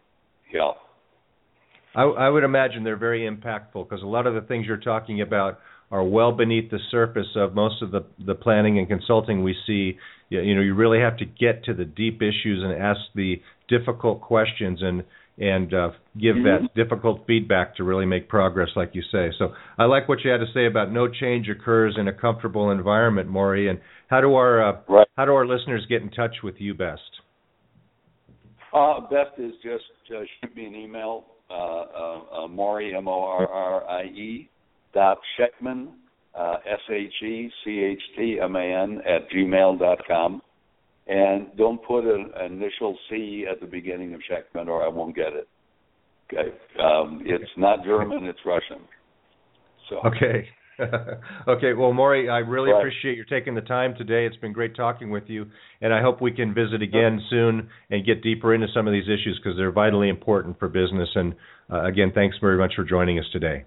Yeah. 0.54 0.72
I, 1.96 2.04
I 2.04 2.30
would 2.30 2.44
imagine 2.44 2.84
they're 2.84 2.98
very 2.98 3.30
impactful 3.30 3.90
because 3.90 4.04
a 4.04 4.08
lot 4.08 4.28
of 4.28 4.34
the 4.34 4.42
things 4.42 4.66
you're 4.68 4.78
talking 4.78 5.22
about 5.22 5.60
are 5.90 6.04
well 6.04 6.32
beneath 6.32 6.70
the 6.70 6.80
surface 6.92 7.28
of 7.36 7.56
most 7.56 7.82
of 7.82 7.92
the 7.92 8.06
the 8.26 8.36
planning 8.36 8.78
and 8.78 8.88
consulting 8.88 9.44
we 9.44 9.56
see. 9.66 9.98
You 10.30 10.56
know, 10.56 10.62
you 10.62 10.76
really 10.76 11.00
have 11.00 11.18
to 11.18 11.26
get 11.26 11.64
to 11.66 11.74
the 11.74 11.86
deep 11.86 12.22
issues 12.22 12.62
and 12.64 12.74
ask 12.74 13.00
the 13.16 13.42
difficult 13.70 14.22
questions 14.22 14.80
and 14.82 15.04
and 15.40 15.74
uh, 15.74 15.90
give 16.20 16.36
mm-hmm. 16.36 16.66
that 16.66 16.76
difficult 16.76 17.26
feedback 17.28 17.76
to 17.76 17.84
really 17.84 18.06
make 18.06 18.28
progress, 18.28 18.70
like 18.76 18.92
you 18.94 19.04
say. 19.12 19.30
So 19.38 19.54
I 19.78 19.86
like 19.86 20.10
what 20.10 20.20
you 20.24 20.32
had 20.32 20.40
to 20.40 20.48
say 20.54 20.66
about 20.66 20.92
no 20.92 21.08
change 21.08 21.48
occurs 21.48 21.96
in 21.98 22.08
a 22.08 22.14
comfortable 22.14 22.72
environment, 22.72 23.30
Morrie. 23.30 23.70
And 23.70 23.80
how 24.08 24.20
do 24.20 24.34
our 24.34 24.70
uh, 24.70 24.80
right. 24.90 25.08
how 25.16 25.26
do 25.26 25.34
our 25.34 25.46
listeners 25.46 25.86
get 25.88 26.02
in 26.02 26.10
touch 26.10 26.38
with 26.44 26.56
you 26.58 26.74
best? 26.74 27.02
Uh, 28.74 29.02
best 29.02 29.38
is 29.38 29.54
just 29.64 29.84
uh, 30.12 30.22
shoot 30.42 30.56
me 30.56 30.66
an 30.66 30.76
email, 30.76 31.26
uh, 31.50 31.54
uh, 31.54 32.20
uh 32.44 32.48
Morrie 32.48 32.96
M 32.96 33.08
O 33.08 33.24
R 33.24 33.48
R 33.48 33.90
I 33.90 34.04
E 34.04 34.50
dot 34.94 35.18
Shechtman 35.40 35.90
uh, 36.38 36.58
S 36.66 36.80
H 36.90 37.14
E 37.24 37.50
C 37.64 37.80
H 37.80 38.02
T 38.18 38.40
M 38.42 38.56
A 38.56 38.84
N 38.84 39.02
at 39.08 39.30
gmail 39.32 39.80
dot 39.80 40.00
com, 40.08 40.42
and 41.08 41.48
don't 41.58 41.84
put 41.84 42.06
an 42.06 42.32
initial 42.46 42.98
C 43.10 43.46
at 43.50 43.60
the 43.60 43.68
beginning 43.68 44.14
of 44.14 44.22
Shechtman, 44.30 44.68
or 44.68 44.84
I 44.84 44.88
won't 44.88 45.16
get 45.16 45.34
it. 45.34 45.48
Okay, 46.32 46.50
um, 46.80 47.22
it's 47.26 47.52
not 47.58 47.84
German; 47.84 48.26
it's 48.26 48.40
Russian. 48.46 48.84
So 49.90 50.02
okay. 50.06 50.48
okay, 51.48 51.74
well, 51.74 51.92
Morrie, 51.92 52.30
I 52.30 52.40
really 52.40 52.72
right. 52.72 52.80
appreciate 52.80 53.18
you 53.18 53.26
taking 53.26 53.56
the 53.56 53.62
time 53.62 53.96
today. 53.98 54.26
It's 54.26 54.38
been 54.38 54.54
great 54.54 54.76
talking 54.76 55.10
with 55.10 55.24
you, 55.28 55.48
and 55.82 55.94
I 55.94 56.02
hope 56.02 56.22
we 56.22 56.32
can 56.32 56.54
visit 56.54 56.82
again 56.82 57.20
soon 57.30 57.70
and 57.90 58.06
get 58.06 58.22
deeper 58.22 58.54
into 58.54 58.68
some 58.74 58.88
of 58.88 58.94
these 58.94 59.06
issues 59.06 59.40
because 59.42 59.58
they're 59.58 59.72
vitally 59.72 60.10
important 60.10 60.60
for 60.60 60.68
business. 60.68 61.10
And 61.16 61.36
uh, 61.72 61.86
again, 61.86 62.12
thanks 62.14 62.38
very 62.40 62.58
much 62.58 62.74
for 62.76 62.84
joining 62.84 63.18
us 63.18 63.26
today. 63.32 63.66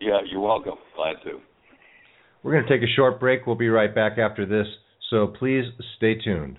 Yeah, 0.00 0.20
you're 0.30 0.40
welcome. 0.40 0.76
Glad 0.96 1.16
to. 1.24 1.40
We're 2.42 2.52
going 2.52 2.66
to 2.66 2.70
take 2.70 2.88
a 2.88 2.92
short 2.94 3.20
break. 3.20 3.46
We'll 3.46 3.56
be 3.56 3.68
right 3.68 3.94
back 3.94 4.16
after 4.16 4.46
this, 4.46 4.66
so 5.10 5.26
please 5.26 5.64
stay 5.96 6.14
tuned. 6.14 6.58